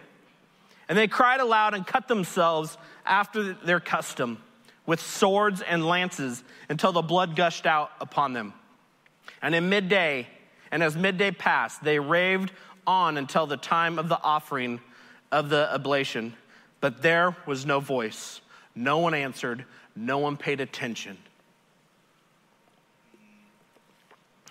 And 0.88 0.98
they 0.98 1.10
cried 1.10 1.42
aloud 1.42 1.74
and 1.74 1.86
cut 1.86 2.08
themselves 2.08 2.78
after 3.06 3.56
their 3.56 3.82
custom 3.82 4.42
with 4.86 5.02
swords 5.02 5.62
and 5.62 5.86
lances 5.86 6.42
until 6.70 6.94
the 6.94 7.02
blood 7.02 7.36
gushed 7.36 7.66
out 7.66 7.92
upon 8.00 8.32
them. 8.32 8.54
And 9.42 9.54
in 9.54 9.68
midday, 9.68 10.30
and 10.72 10.82
as 10.82 10.96
midday 10.96 11.32
passed, 11.32 11.84
they 11.84 12.00
raved 12.00 12.54
on 12.88 13.18
until 13.18 13.48
the 13.48 13.58
time 13.58 14.00
of 14.00 14.08
the 14.08 14.24
offering 14.24 14.80
of 15.30 15.50
the 15.50 15.74
oblation. 15.76 16.34
But 16.80 17.02
there 17.02 17.36
was 17.46 17.66
no 17.66 17.82
voice. 17.82 18.40
No 18.76 19.00
one 19.00 19.14
answered. 19.14 19.66
No 19.96 20.18
one 20.18 20.38
paid 20.38 20.62
attention. 20.62 21.18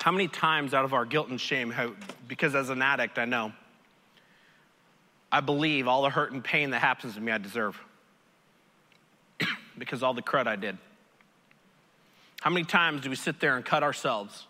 How 0.01 0.11
many 0.11 0.29
times 0.29 0.75
out 0.75 0.85
of 0.85 0.95
our 0.95 1.05
guilt 1.05 1.29
and 1.29 1.41
shame, 1.41 1.71
how, 1.71 1.93
because 2.27 2.55
as 2.55 2.71
an 2.71 2.83
addict, 2.83 3.19
I 3.19 3.25
know, 3.25 3.53
I 5.31 5.41
believe 5.41 5.87
all 5.87 6.03
the 6.03 6.11
hurt 6.11 6.33
and 6.33 6.43
pain 6.43 6.71
that 6.71 6.81
happens 6.81 7.15
to 7.15 7.21
me, 7.21 7.31
I 7.31 7.39
deserve. 7.39 7.81
because 9.79 10.03
all 10.03 10.13
the 10.13 10.23
crud 10.23 10.47
I 10.47 10.57
did. 10.57 10.77
How 12.41 12.51
many 12.51 12.65
times 12.65 13.03
do 13.03 13.11
we 13.11 13.17
sit 13.17 13.39
there 13.39 13.57
and 13.57 13.65
cut 13.65 13.85
ourselves 13.85 14.47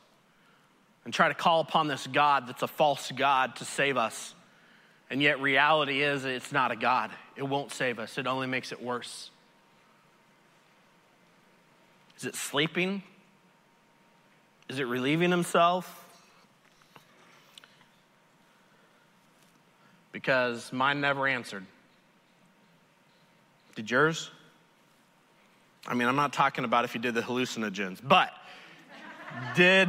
and 1.04 1.12
try 1.12 1.28
to 1.28 1.35
call 1.35 1.61
upon 1.61 1.88
this 1.88 2.06
God 2.06 2.48
that's 2.48 2.62
a 2.62 2.68
false 2.68 3.12
God 3.12 3.56
to 3.56 3.66
save 3.66 3.98
us? 3.98 4.35
And 5.11 5.20
yet, 5.20 5.42
reality 5.42 6.02
is, 6.02 6.24
it's 6.24 6.52
not 6.52 6.70
a 6.70 6.76
God. 6.76 7.11
It 7.37 7.42
won't 7.42 7.70
save 7.70 7.98
us, 7.98 8.16
it 8.16 8.26
only 8.26 8.46
makes 8.46 8.72
it 8.72 8.82
worse. 8.82 9.30
Is 12.22 12.26
it 12.26 12.37
sleeping? 12.37 13.02
Is 14.68 14.78
it 14.78 14.85
relieving 14.85 15.32
himself? 15.32 16.06
Because 20.12 20.72
mine 20.72 21.00
never 21.00 21.26
answered. 21.26 21.66
Did 23.74 23.90
yours? 23.90 24.30
I 25.85 25.94
mean, 25.94 26.06
I'm 26.06 26.14
not 26.14 26.32
talking 26.32 26.64
about 26.64 26.85
if 26.85 26.94
you 26.94 27.00
did 27.00 27.14
the 27.14 27.22
hallucinogens, 27.22 27.98
but 28.00 28.30
did 29.56 29.88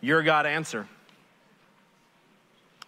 your 0.00 0.22
God 0.22 0.46
answer? 0.46 0.86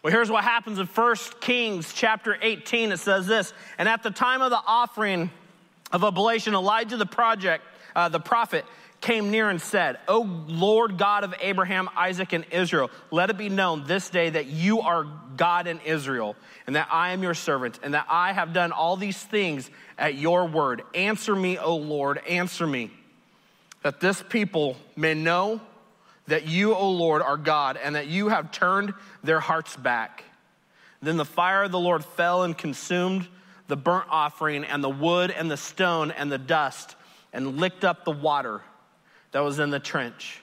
Well, 0.05 0.13
here's 0.13 0.31
what 0.31 0.45
happens 0.45 0.79
in 0.79 0.87
1 0.87 1.17
Kings 1.41 1.93
chapter 1.93 2.39
18. 2.41 2.93
It 2.93 2.99
says 2.99 3.27
this, 3.27 3.53
and 3.79 3.89
at 3.89 4.05
the 4.05 4.13
time 4.13 4.43
of 4.43 4.51
the 4.51 4.63
offering 4.65 5.29
of 5.91 6.05
oblation, 6.05 6.55
Elijah 6.55 6.97
the 6.97 7.05
project, 7.05 7.65
uh, 7.97 8.09
the 8.09 8.21
prophet, 8.21 8.65
came 9.01 9.31
near 9.31 9.51
and 9.51 9.61
said, 9.61 9.99
O 10.07 10.21
Lord 10.47 10.99
God 10.99 11.25
of 11.25 11.35
Abraham, 11.41 11.89
Isaac, 11.97 12.33
and 12.33 12.45
Israel, 12.51 12.91
let 13.11 13.31
it 13.31 13.39
be 13.39 13.49
known 13.49 13.85
this 13.87 14.09
day 14.11 14.31
that 14.31 14.47
you 14.47 14.83
are 14.83 15.07
God 15.37 15.67
in 15.67 15.81
Israel, 15.81 16.37
and 16.67 16.77
that 16.77 16.89
I 16.91 17.13
am 17.13 17.23
your 17.23 17.35
servant, 17.35 17.81
and 17.83 17.95
that 17.95 18.07
I 18.09 18.33
have 18.33 18.53
done 18.53 18.73
all 18.73 18.97
these 18.97 19.21
things 19.21 19.71
at 19.99 20.15
your 20.15 20.47
word. 20.47 20.83
Answer 20.95 21.35
me, 21.35 21.59
O 21.59 21.77
Lord, 21.77 22.19
answer 22.29 22.67
me, 22.67 22.91
that 23.83 24.01
this 24.01 24.23
people 24.23 24.77
may 24.95 25.15
know 25.15 25.61
that 26.27 26.47
you, 26.47 26.75
O 26.75 26.91
Lord, 26.91 27.23
are 27.23 27.37
God, 27.37 27.79
and 27.83 27.95
that 27.95 28.09
you 28.09 28.29
have 28.29 28.51
turned 28.51 28.93
their 29.23 29.41
hearts 29.41 29.77
back. 29.77 30.25
Then 31.01 31.17
the 31.17 31.25
fire 31.25 31.65
of 31.65 31.73
the 31.73 31.79
Lord 31.79 32.05
fell 32.05 32.43
and 32.43 32.57
consumed 32.57 33.29
the 33.69 33.77
burnt 33.77 34.07
offering, 34.11 34.65
and 34.65 34.83
the 34.83 34.91
wood, 34.91 35.31
and 35.31 35.51
the 35.51 35.57
stone, 35.57 36.11
and 36.13 36.31
the 36.31 36.39
dust, 36.39 36.97
and 37.37 37.61
licked 37.61 37.85
up 37.85 38.07
the 38.07 38.11
water 38.11 38.63
that 39.33 39.41
was 39.41 39.59
in 39.59 39.69
the 39.69 39.79
trench. 39.79 40.41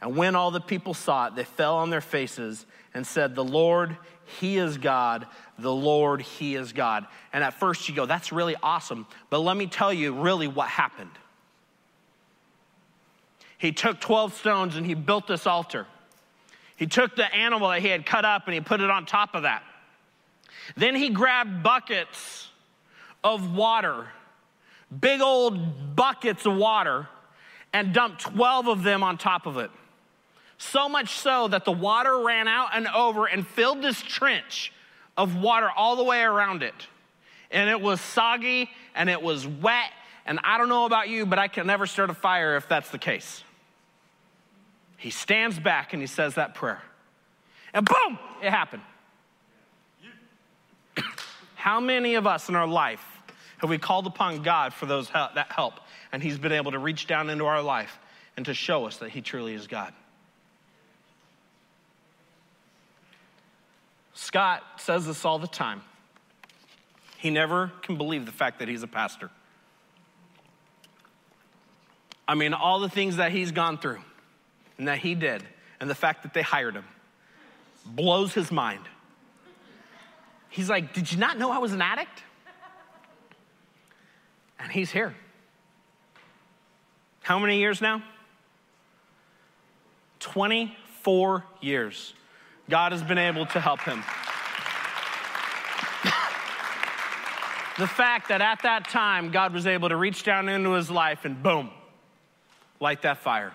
And 0.00 0.16
when 0.16 0.36
all 0.36 0.52
the 0.52 0.60
people 0.60 0.94
saw 0.94 1.26
it, 1.26 1.34
they 1.34 1.42
fell 1.42 1.78
on 1.78 1.90
their 1.90 2.00
faces 2.00 2.64
and 2.94 3.04
said, 3.04 3.34
The 3.34 3.42
Lord, 3.42 3.96
He 4.40 4.56
is 4.56 4.78
God. 4.78 5.26
The 5.58 5.74
Lord, 5.74 6.22
He 6.22 6.54
is 6.54 6.72
God. 6.72 7.06
And 7.32 7.42
at 7.42 7.54
first 7.54 7.88
you 7.88 7.94
go, 7.96 8.06
That's 8.06 8.30
really 8.30 8.54
awesome. 8.62 9.08
But 9.30 9.40
let 9.40 9.56
me 9.56 9.66
tell 9.66 9.92
you 9.92 10.12
really 10.12 10.46
what 10.46 10.68
happened. 10.68 11.10
He 13.58 13.72
took 13.72 14.00
12 14.00 14.34
stones 14.34 14.76
and 14.76 14.86
he 14.86 14.94
built 14.94 15.26
this 15.26 15.44
altar. 15.44 15.88
He 16.76 16.86
took 16.86 17.16
the 17.16 17.34
animal 17.34 17.70
that 17.70 17.82
he 17.82 17.88
had 17.88 18.06
cut 18.06 18.24
up 18.24 18.44
and 18.46 18.54
he 18.54 18.60
put 18.60 18.80
it 18.80 18.90
on 18.90 19.06
top 19.06 19.34
of 19.34 19.42
that. 19.42 19.64
Then 20.76 20.94
he 20.94 21.10
grabbed 21.10 21.64
buckets 21.64 22.48
of 23.24 23.56
water, 23.56 24.06
big 25.00 25.20
old 25.20 25.96
buckets 25.96 26.46
of 26.46 26.56
water, 26.56 27.08
and 27.72 27.92
dumped 27.92 28.20
12 28.22 28.68
of 28.68 28.82
them 28.82 29.02
on 29.02 29.18
top 29.18 29.46
of 29.46 29.58
it. 29.58 29.70
So 30.56 30.88
much 30.88 31.10
so 31.10 31.48
that 31.48 31.64
the 31.64 31.72
water 31.72 32.18
ran 32.18 32.48
out 32.48 32.70
and 32.74 32.88
over 32.88 33.26
and 33.26 33.46
filled 33.46 33.82
this 33.82 34.00
trench 34.02 34.72
of 35.16 35.36
water 35.36 35.68
all 35.70 35.96
the 35.96 36.02
way 36.02 36.22
around 36.22 36.62
it. 36.62 36.74
And 37.50 37.70
it 37.70 37.80
was 37.80 38.00
soggy 38.00 38.70
and 38.94 39.08
it 39.08 39.22
was 39.22 39.46
wet. 39.46 39.90
And 40.26 40.40
I 40.42 40.58
don't 40.58 40.68
know 40.68 40.84
about 40.84 41.08
you, 41.08 41.26
but 41.26 41.38
I 41.38 41.48
can 41.48 41.66
never 41.66 41.86
start 41.86 42.10
a 42.10 42.14
fire 42.14 42.56
if 42.56 42.68
that's 42.68 42.90
the 42.90 42.98
case. 42.98 43.44
He 44.96 45.10
stands 45.10 45.58
back 45.58 45.92
and 45.92 46.02
he 46.02 46.06
says 46.06 46.34
that 46.34 46.54
prayer. 46.54 46.82
And 47.72 47.86
boom, 47.86 48.18
it 48.42 48.50
happened. 48.50 48.82
How 51.54 51.78
many 51.78 52.14
of 52.14 52.26
us 52.26 52.48
in 52.48 52.56
our 52.56 52.66
life 52.66 53.04
have 53.58 53.70
we 53.70 53.78
called 53.78 54.06
upon 54.06 54.42
God 54.42 54.72
for 54.72 54.86
those 54.86 55.08
that 55.10 55.52
help? 55.52 55.74
And 56.12 56.22
He's 56.22 56.38
been 56.38 56.52
able 56.52 56.72
to 56.72 56.78
reach 56.78 57.06
down 57.06 57.30
into 57.30 57.44
our 57.44 57.62
life 57.62 57.98
and 58.36 58.46
to 58.46 58.54
show 58.54 58.86
us 58.86 58.98
that 58.98 59.10
He 59.10 59.20
truly 59.20 59.54
is 59.54 59.66
God. 59.66 59.92
Scott 64.14 64.62
says 64.78 65.06
this 65.06 65.24
all 65.24 65.38
the 65.38 65.46
time. 65.46 65.80
He 67.18 67.30
never 67.30 67.72
can 67.82 67.96
believe 67.96 68.26
the 68.26 68.32
fact 68.32 68.58
that 68.58 68.68
he's 68.68 68.82
a 68.82 68.88
pastor. 68.88 69.30
I 72.26 72.34
mean, 72.34 72.52
all 72.52 72.80
the 72.80 72.88
things 72.88 73.16
that 73.16 73.32
he's 73.32 73.52
gone 73.52 73.78
through 73.78 74.00
and 74.76 74.88
that 74.88 74.98
he 74.98 75.14
did, 75.14 75.42
and 75.80 75.88
the 75.88 75.94
fact 75.94 76.24
that 76.24 76.34
they 76.34 76.42
hired 76.42 76.74
him 76.74 76.84
blows 77.86 78.34
his 78.34 78.52
mind. 78.52 78.82
He's 80.50 80.68
like, 80.68 80.92
Did 80.92 81.10
you 81.10 81.18
not 81.18 81.38
know 81.38 81.50
I 81.50 81.58
was 81.58 81.72
an 81.72 81.80
addict? 81.80 82.22
And 84.58 84.72
he's 84.72 84.90
here. 84.90 85.14
How 87.22 87.38
many 87.38 87.58
years 87.58 87.80
now? 87.80 88.02
24 90.20 91.44
years. 91.60 92.14
God 92.68 92.92
has 92.92 93.02
been 93.02 93.18
able 93.18 93.46
to 93.46 93.60
help 93.60 93.80
him. 93.80 93.98
the 97.78 97.86
fact 97.86 98.28
that 98.28 98.40
at 98.40 98.62
that 98.62 98.88
time, 98.88 99.30
God 99.30 99.52
was 99.52 99.66
able 99.66 99.88
to 99.88 99.96
reach 99.96 100.24
down 100.24 100.48
into 100.48 100.72
his 100.72 100.90
life 100.90 101.24
and 101.24 101.42
boom, 101.42 101.70
light 102.80 103.02
that 103.02 103.18
fire. 103.18 103.52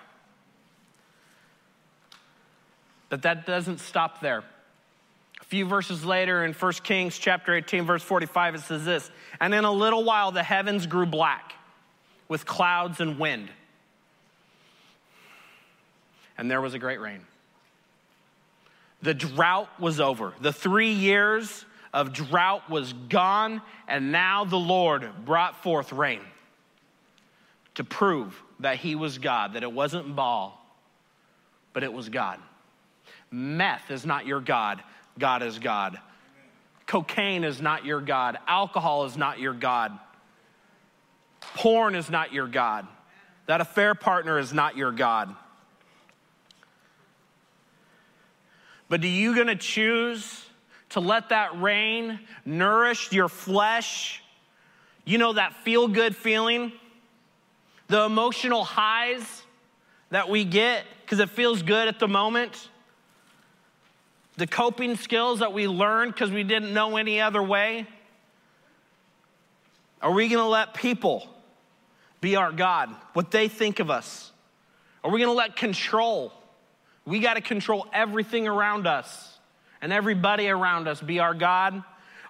But 3.08 3.22
that 3.22 3.46
doesn't 3.46 3.78
stop 3.78 4.20
there. 4.20 4.44
Few 5.54 5.66
verses 5.66 6.04
later 6.04 6.44
in 6.44 6.52
1 6.52 6.72
Kings 6.82 7.16
chapter 7.16 7.54
18 7.54 7.84
verse 7.84 8.02
45 8.02 8.56
it 8.56 8.60
says 8.62 8.84
this, 8.84 9.08
and 9.40 9.54
in 9.54 9.62
a 9.62 9.70
little 9.70 10.02
while 10.02 10.32
the 10.32 10.42
heavens 10.42 10.84
grew 10.88 11.06
black 11.06 11.52
with 12.26 12.44
clouds 12.44 12.98
and 12.98 13.20
wind. 13.20 13.48
And 16.36 16.50
there 16.50 16.60
was 16.60 16.74
a 16.74 16.80
great 16.80 17.00
rain. 17.00 17.20
The 19.02 19.14
drought 19.14 19.68
was 19.78 20.00
over. 20.00 20.34
The 20.40 20.52
3 20.52 20.90
years 20.90 21.64
of 21.92 22.12
drought 22.12 22.68
was 22.68 22.92
gone 22.92 23.62
and 23.86 24.10
now 24.10 24.44
the 24.44 24.58
Lord 24.58 25.08
brought 25.24 25.62
forth 25.62 25.92
rain 25.92 26.22
to 27.76 27.84
prove 27.84 28.42
that 28.58 28.78
he 28.78 28.96
was 28.96 29.18
God, 29.18 29.52
that 29.52 29.62
it 29.62 29.70
wasn't 29.70 30.16
Baal, 30.16 30.60
but 31.72 31.84
it 31.84 31.92
was 31.92 32.08
God. 32.08 32.40
Meth 33.30 33.92
is 33.92 34.04
not 34.04 34.26
your 34.26 34.40
God. 34.40 34.82
God 35.18 35.42
is 35.42 35.58
God. 35.58 35.98
Cocaine 36.86 37.44
is 37.44 37.60
not 37.60 37.84
your 37.84 38.00
God. 38.00 38.38
Alcohol 38.46 39.04
is 39.04 39.16
not 39.16 39.38
your 39.38 39.54
God. 39.54 39.98
Porn 41.54 41.94
is 41.94 42.10
not 42.10 42.32
your 42.32 42.46
God. 42.46 42.86
That 43.46 43.60
affair 43.60 43.94
partner 43.94 44.38
is 44.38 44.52
not 44.52 44.76
your 44.76 44.92
God. 44.92 45.34
But 48.88 49.02
are 49.02 49.06
you 49.06 49.34
going 49.34 49.46
to 49.46 49.56
choose 49.56 50.44
to 50.90 51.00
let 51.00 51.30
that 51.30 51.60
rain 51.60 52.20
nourish 52.44 53.12
your 53.12 53.28
flesh? 53.28 54.22
You 55.04 55.18
know, 55.18 55.32
that 55.32 55.54
feel 55.64 55.88
good 55.88 56.14
feeling? 56.14 56.72
The 57.88 58.02
emotional 58.02 58.64
highs 58.64 59.42
that 60.10 60.28
we 60.28 60.44
get 60.44 60.84
because 61.04 61.18
it 61.18 61.30
feels 61.30 61.62
good 61.62 61.88
at 61.88 61.98
the 61.98 62.08
moment? 62.08 62.68
The 64.36 64.46
coping 64.46 64.96
skills 64.96 65.40
that 65.40 65.52
we 65.52 65.68
learned 65.68 66.12
because 66.12 66.30
we 66.30 66.42
didn't 66.42 66.72
know 66.72 66.96
any 66.96 67.20
other 67.20 67.42
way? 67.42 67.86
Are 70.02 70.12
we 70.12 70.28
going 70.28 70.42
to 70.42 70.48
let 70.48 70.74
people 70.74 71.26
be 72.20 72.36
our 72.36 72.52
God, 72.52 72.94
what 73.12 73.30
they 73.30 73.48
think 73.48 73.80
of 73.80 73.90
us? 73.90 74.32
Are 75.02 75.10
we 75.10 75.20
going 75.20 75.30
to 75.30 75.36
let 75.36 75.56
control? 75.56 76.32
We 77.04 77.20
got 77.20 77.34
to 77.34 77.40
control 77.40 77.86
everything 77.92 78.48
around 78.48 78.86
us 78.86 79.38
and 79.82 79.92
everybody 79.92 80.48
around 80.48 80.88
us 80.88 81.00
be 81.00 81.20
our 81.20 81.34
God. 81.34 81.82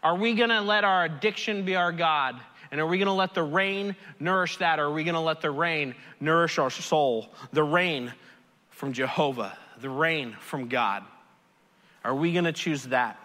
Are 0.03 0.17
we 0.17 0.35
going 0.35 0.51
to 0.51 0.61
let 0.61 0.85
our 0.85 1.05
addiction 1.05 1.65
be 1.65 1.77
our 1.77 1.93
God? 1.93 2.41
And 2.71 2.81
are 2.81 2.87
we 2.87 2.99
going 2.99 3.07
to 3.07 3.13
let 3.13 3.35
the 3.35 3.43
rain 3.43 3.95
nourish 4.19 4.57
that? 4.57 4.81
Or 4.81 4.87
are 4.87 4.93
we 4.93 5.05
going 5.05 5.15
to 5.15 5.21
let 5.21 5.41
the 5.41 5.51
rain 5.51 5.95
nourish 6.19 6.59
our 6.59 6.71
soul? 6.71 7.29
The 7.53 7.63
rain 7.63 8.13
from 8.71 8.93
Jehovah, 8.93 9.57
the 9.81 9.89
rain 9.89 10.37
from 10.41 10.69
God. 10.69 11.05
Are 12.05 12.15
we 12.15 12.33
going 12.33 12.45
to 12.45 12.53
choose 12.53 12.85
that? 12.85 13.19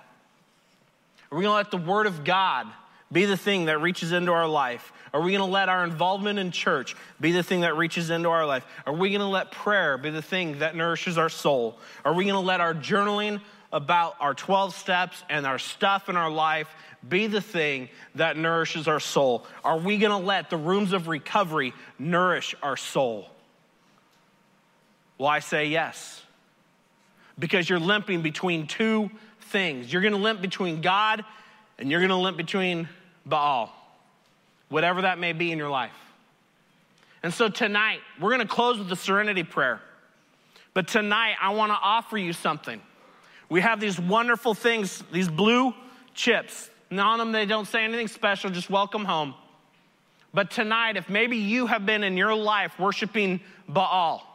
Are 1.31 1.37
we 1.37 1.43
going 1.43 1.51
to 1.51 1.57
let 1.57 1.71
the 1.71 1.89
Word 1.91 2.07
of 2.07 2.23
God 2.23 2.67
be 3.11 3.25
the 3.25 3.37
thing 3.37 3.65
that 3.65 3.81
reaches 3.81 4.11
into 4.11 4.31
our 4.31 4.47
life? 4.47 4.93
Are 5.13 5.21
we 5.21 5.31
going 5.31 5.45
to 5.45 5.51
let 5.51 5.69
our 5.69 5.83
involvement 5.83 6.39
in 6.39 6.51
church 6.51 6.95
be 7.19 7.31
the 7.31 7.43
thing 7.43 7.61
that 7.61 7.75
reaches 7.75 8.09
into 8.09 8.29
our 8.29 8.45
life? 8.45 8.65
Are 8.85 8.93
we 8.93 9.09
going 9.09 9.21
to 9.21 9.27
let 9.27 9.51
prayer 9.51 9.97
be 9.97 10.09
the 10.09 10.21
thing 10.21 10.59
that 10.59 10.75
nourishes 10.75 11.17
our 11.17 11.29
soul? 11.29 11.77
Are 12.05 12.13
we 12.13 12.23
going 12.23 12.35
to 12.35 12.39
let 12.39 12.61
our 12.61 12.73
journaling 12.73 13.41
about 13.71 14.15
our 14.19 14.33
12 14.33 14.73
steps 14.73 15.23
and 15.29 15.45
our 15.45 15.59
stuff 15.59 16.09
in 16.09 16.17
our 16.17 16.29
life 16.29 16.67
be 17.07 17.27
the 17.27 17.41
thing 17.41 17.89
that 18.15 18.37
nourishes 18.37 18.87
our 18.87 18.99
soul? 18.99 19.45
Are 19.63 19.77
we 19.77 19.97
going 19.97 20.11
to 20.11 20.25
let 20.25 20.49
the 20.49 20.57
rooms 20.57 20.93
of 20.93 21.07
recovery 21.07 21.73
nourish 21.97 22.55
our 22.61 22.77
soul? 22.77 23.27
Well, 25.17 25.27
I 25.27 25.39
say 25.39 25.65
yes 25.65 26.23
because 27.39 27.69
you're 27.69 27.79
limping 27.79 28.21
between 28.21 28.67
two 28.67 29.09
things. 29.39 29.91
You're 29.91 30.01
going 30.01 30.13
to 30.13 30.19
limp 30.19 30.41
between 30.41 30.81
God 30.81 31.23
and 31.79 31.89
you're 31.89 32.01
going 32.01 32.09
to 32.09 32.15
limp 32.15 32.37
between 32.37 32.89
Baal, 33.25 33.73
whatever 34.67 35.03
that 35.03 35.17
may 35.17 35.33
be 35.33 35.51
in 35.51 35.57
your 35.57 35.69
life. 35.69 35.93
And 37.23 37.33
so 37.33 37.49
tonight, 37.49 37.99
we're 38.19 38.35
going 38.35 38.47
to 38.47 38.53
close 38.53 38.77
with 38.77 38.89
the 38.89 38.95
serenity 38.95 39.43
prayer. 39.43 39.81
But 40.73 40.87
tonight, 40.87 41.35
I 41.41 41.53
want 41.53 41.71
to 41.71 41.77
offer 41.81 42.17
you 42.17 42.33
something. 42.33 42.81
We 43.49 43.61
have 43.61 43.79
these 43.79 43.99
wonderful 43.99 44.53
things, 44.53 45.03
these 45.11 45.27
blue 45.27 45.73
chips. 46.13 46.69
And 46.89 46.99
on 46.99 47.19
them, 47.19 47.31
they 47.31 47.45
don't 47.45 47.67
say 47.67 47.83
anything 47.83 48.07
special, 48.07 48.49
just 48.49 48.69
welcome 48.69 49.05
home. 49.05 49.33
But 50.33 50.51
tonight, 50.51 50.95
if 50.95 51.09
maybe 51.09 51.37
you 51.37 51.65
have 51.65 51.85
been 51.85 52.03
in 52.03 52.15
your 52.15 52.35
life 52.35 52.77
worshiping 52.79 53.41
Baal, 53.67 54.28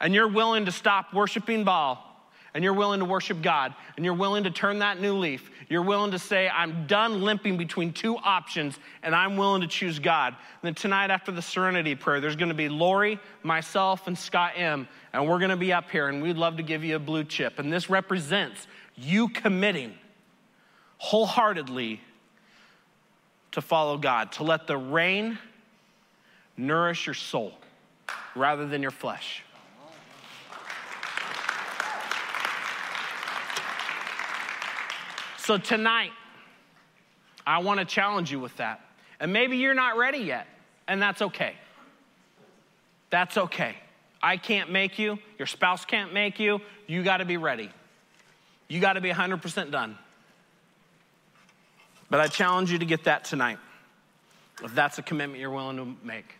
and 0.00 0.14
you're 0.14 0.28
willing 0.28 0.64
to 0.64 0.72
stop 0.72 1.12
worshiping 1.12 1.64
Baal 1.64 2.06
and 2.54 2.64
you're 2.64 2.74
willing 2.74 2.98
to 3.00 3.04
worship 3.04 3.42
God 3.42 3.74
and 3.96 4.04
you're 4.04 4.14
willing 4.14 4.44
to 4.44 4.50
turn 4.50 4.80
that 4.80 5.00
new 5.00 5.14
leaf, 5.14 5.50
you're 5.68 5.82
willing 5.82 6.10
to 6.10 6.18
say, 6.18 6.48
I'm 6.48 6.86
done 6.86 7.22
limping 7.22 7.56
between 7.56 7.92
two 7.92 8.16
options 8.16 8.78
and 9.02 9.14
I'm 9.14 9.36
willing 9.36 9.60
to 9.60 9.68
choose 9.68 9.98
God. 9.98 10.34
And 10.34 10.62
then 10.62 10.74
tonight, 10.74 11.10
after 11.10 11.30
the 11.30 11.42
serenity 11.42 11.94
prayer, 11.94 12.20
there's 12.20 12.36
going 12.36 12.48
to 12.48 12.54
be 12.54 12.68
Lori, 12.68 13.20
myself, 13.42 14.06
and 14.08 14.18
Scott 14.18 14.52
M. 14.56 14.88
And 15.12 15.28
we're 15.28 15.38
going 15.38 15.50
to 15.50 15.56
be 15.56 15.72
up 15.72 15.90
here 15.90 16.08
and 16.08 16.22
we'd 16.22 16.36
love 16.36 16.56
to 16.56 16.62
give 16.62 16.82
you 16.82 16.96
a 16.96 17.00
blue 17.00 17.24
chip. 17.24 17.58
And 17.58 17.72
this 17.72 17.88
represents 17.88 18.66
you 18.96 19.28
committing 19.28 19.94
wholeheartedly 20.98 22.00
to 23.52 23.60
follow 23.60 23.96
God, 23.96 24.32
to 24.32 24.44
let 24.44 24.66
the 24.66 24.76
rain 24.76 25.38
nourish 26.56 27.06
your 27.06 27.14
soul 27.14 27.54
rather 28.34 28.66
than 28.66 28.82
your 28.82 28.90
flesh. 28.90 29.42
So 35.50 35.58
tonight, 35.58 36.12
I 37.44 37.58
want 37.58 37.80
to 37.80 37.84
challenge 37.84 38.30
you 38.30 38.38
with 38.38 38.56
that. 38.58 38.82
And 39.18 39.32
maybe 39.32 39.56
you're 39.56 39.74
not 39.74 39.96
ready 39.96 40.18
yet, 40.18 40.46
and 40.86 41.02
that's 41.02 41.20
okay. 41.20 41.54
That's 43.10 43.36
okay. 43.36 43.74
I 44.22 44.36
can't 44.36 44.70
make 44.70 44.96
you, 44.96 45.18
your 45.38 45.46
spouse 45.46 45.84
can't 45.84 46.14
make 46.14 46.38
you. 46.38 46.60
You 46.86 47.02
got 47.02 47.16
to 47.16 47.24
be 47.24 47.36
ready. 47.36 47.68
You 48.68 48.78
got 48.78 48.92
to 48.92 49.00
be 49.00 49.10
100% 49.10 49.72
done. 49.72 49.98
But 52.10 52.20
I 52.20 52.28
challenge 52.28 52.70
you 52.70 52.78
to 52.78 52.86
get 52.86 53.02
that 53.02 53.24
tonight, 53.24 53.58
if 54.62 54.72
that's 54.72 54.98
a 54.98 55.02
commitment 55.02 55.40
you're 55.40 55.50
willing 55.50 55.78
to 55.78 56.06
make. 56.06 56.36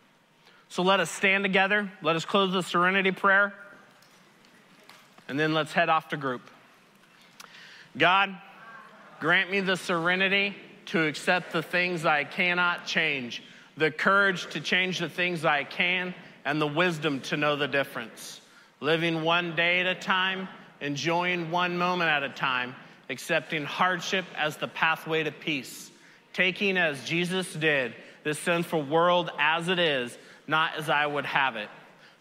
So 0.69 0.85
let 0.85 1.01
us 1.01 1.11
stand 1.11 1.43
together. 1.43 1.91
Let 2.01 2.15
us 2.15 2.25
close 2.25 2.53
the 2.53 2.63
serenity 2.63 3.11
prayer. 3.11 3.55
And 5.27 5.37
then 5.37 5.53
let's 5.53 5.73
head 5.73 5.89
off 5.89 6.11
to 6.11 6.17
group. 6.17 6.43
God, 7.99 8.37
grant 9.21 9.51
me 9.51 9.61
the 9.61 9.77
serenity 9.77 10.57
to 10.87 11.07
accept 11.07 11.53
the 11.53 11.63
things 11.63 12.05
I 12.05 12.25
cannot 12.25 12.87
change, 12.87 13.43
the 13.77 13.91
courage 13.91 14.49
to 14.51 14.61
change 14.61 14.99
the 14.99 15.09
things 15.09 15.45
I 15.45 15.65
can, 15.65 16.15
and 16.45 16.61
the 16.61 16.67
wisdom 16.67 17.21
to 17.23 17.37
know 17.37 17.55
the 17.55 17.69
difference. 17.69 18.41
Living 18.81 19.23
one 19.23 19.55
day 19.55 19.81
at 19.81 19.87
a 19.87 19.95
time, 19.95 20.49
enjoying 20.81 21.51
one 21.51 21.77
moment 21.77 22.11
at 22.11 22.23
a 22.23 22.31
time, 22.31 22.75
accepting 23.11 23.65
hardship 23.65 24.25
as 24.37 24.57
the 24.57 24.69
pathway 24.69 25.23
to 25.23 25.31
peace, 25.31 25.91
taking 26.33 26.79
as 26.79 27.05
Jesus 27.05 27.53
did 27.53 27.95
this 28.25 28.39
sinful 28.39 28.83
world 28.83 29.31
as 29.39 29.69
it 29.69 29.79
is, 29.79 30.17
not 30.47 30.77
as 30.77 30.89
I 30.89 31.07
would 31.07 31.27
have 31.27 31.57
it, 31.57 31.69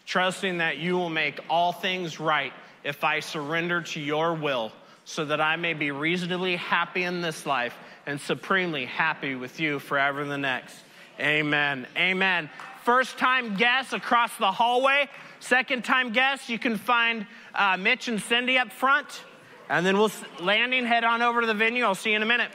trusting 0.06 0.58
that 0.58 0.78
you 0.78 0.98
will 0.98 1.10
make 1.10 1.40
all 1.50 1.72
things 1.72 2.20
right 2.20 2.54
if 2.84 3.04
I 3.04 3.20
surrender 3.22 3.82
to 3.82 4.00
your 4.00 4.34
will, 4.34 4.72
so 5.10 5.26
that 5.26 5.42
I 5.42 5.56
may 5.56 5.74
be 5.74 5.90
reasonably 5.90 6.56
happy 6.56 7.02
in 7.02 7.22
this 7.22 7.48
life 7.48 7.76
and 8.06 8.22
supremely 8.22 8.86
happy 8.86 9.34
with 9.34 9.60
you 9.60 9.80
forever 9.80 10.22
in 10.22 10.30
the 10.30 10.38
next. 10.38 10.76
Amen. 11.20 11.88
Amen. 11.98 12.48
First 12.84 13.18
time 13.18 13.56
guests 13.56 13.92
across 13.92 14.38
the 14.38 14.52
hallway. 14.52 15.10
Second 15.40 15.84
time 15.84 16.12
guests, 16.12 16.48
you 16.48 16.60
can 16.60 16.78
find 16.78 17.26
uh, 17.56 17.76
Mitch 17.76 18.08
and 18.08 18.22
Cindy 18.22 18.60
up 18.60 18.72
front. 18.72 19.24
And 19.68 19.84
then 19.84 19.98
we'll 19.98 20.12
landing, 20.40 20.86
head 20.86 21.04
on 21.04 21.24
over 21.24 21.42
to 21.42 21.48
the 21.48 21.56
venue. 21.56 21.86
I'll 21.86 21.96
see 21.96 22.12
you 22.12 22.16
in 22.16 22.22
a 22.22 22.28
minute. 22.28 22.52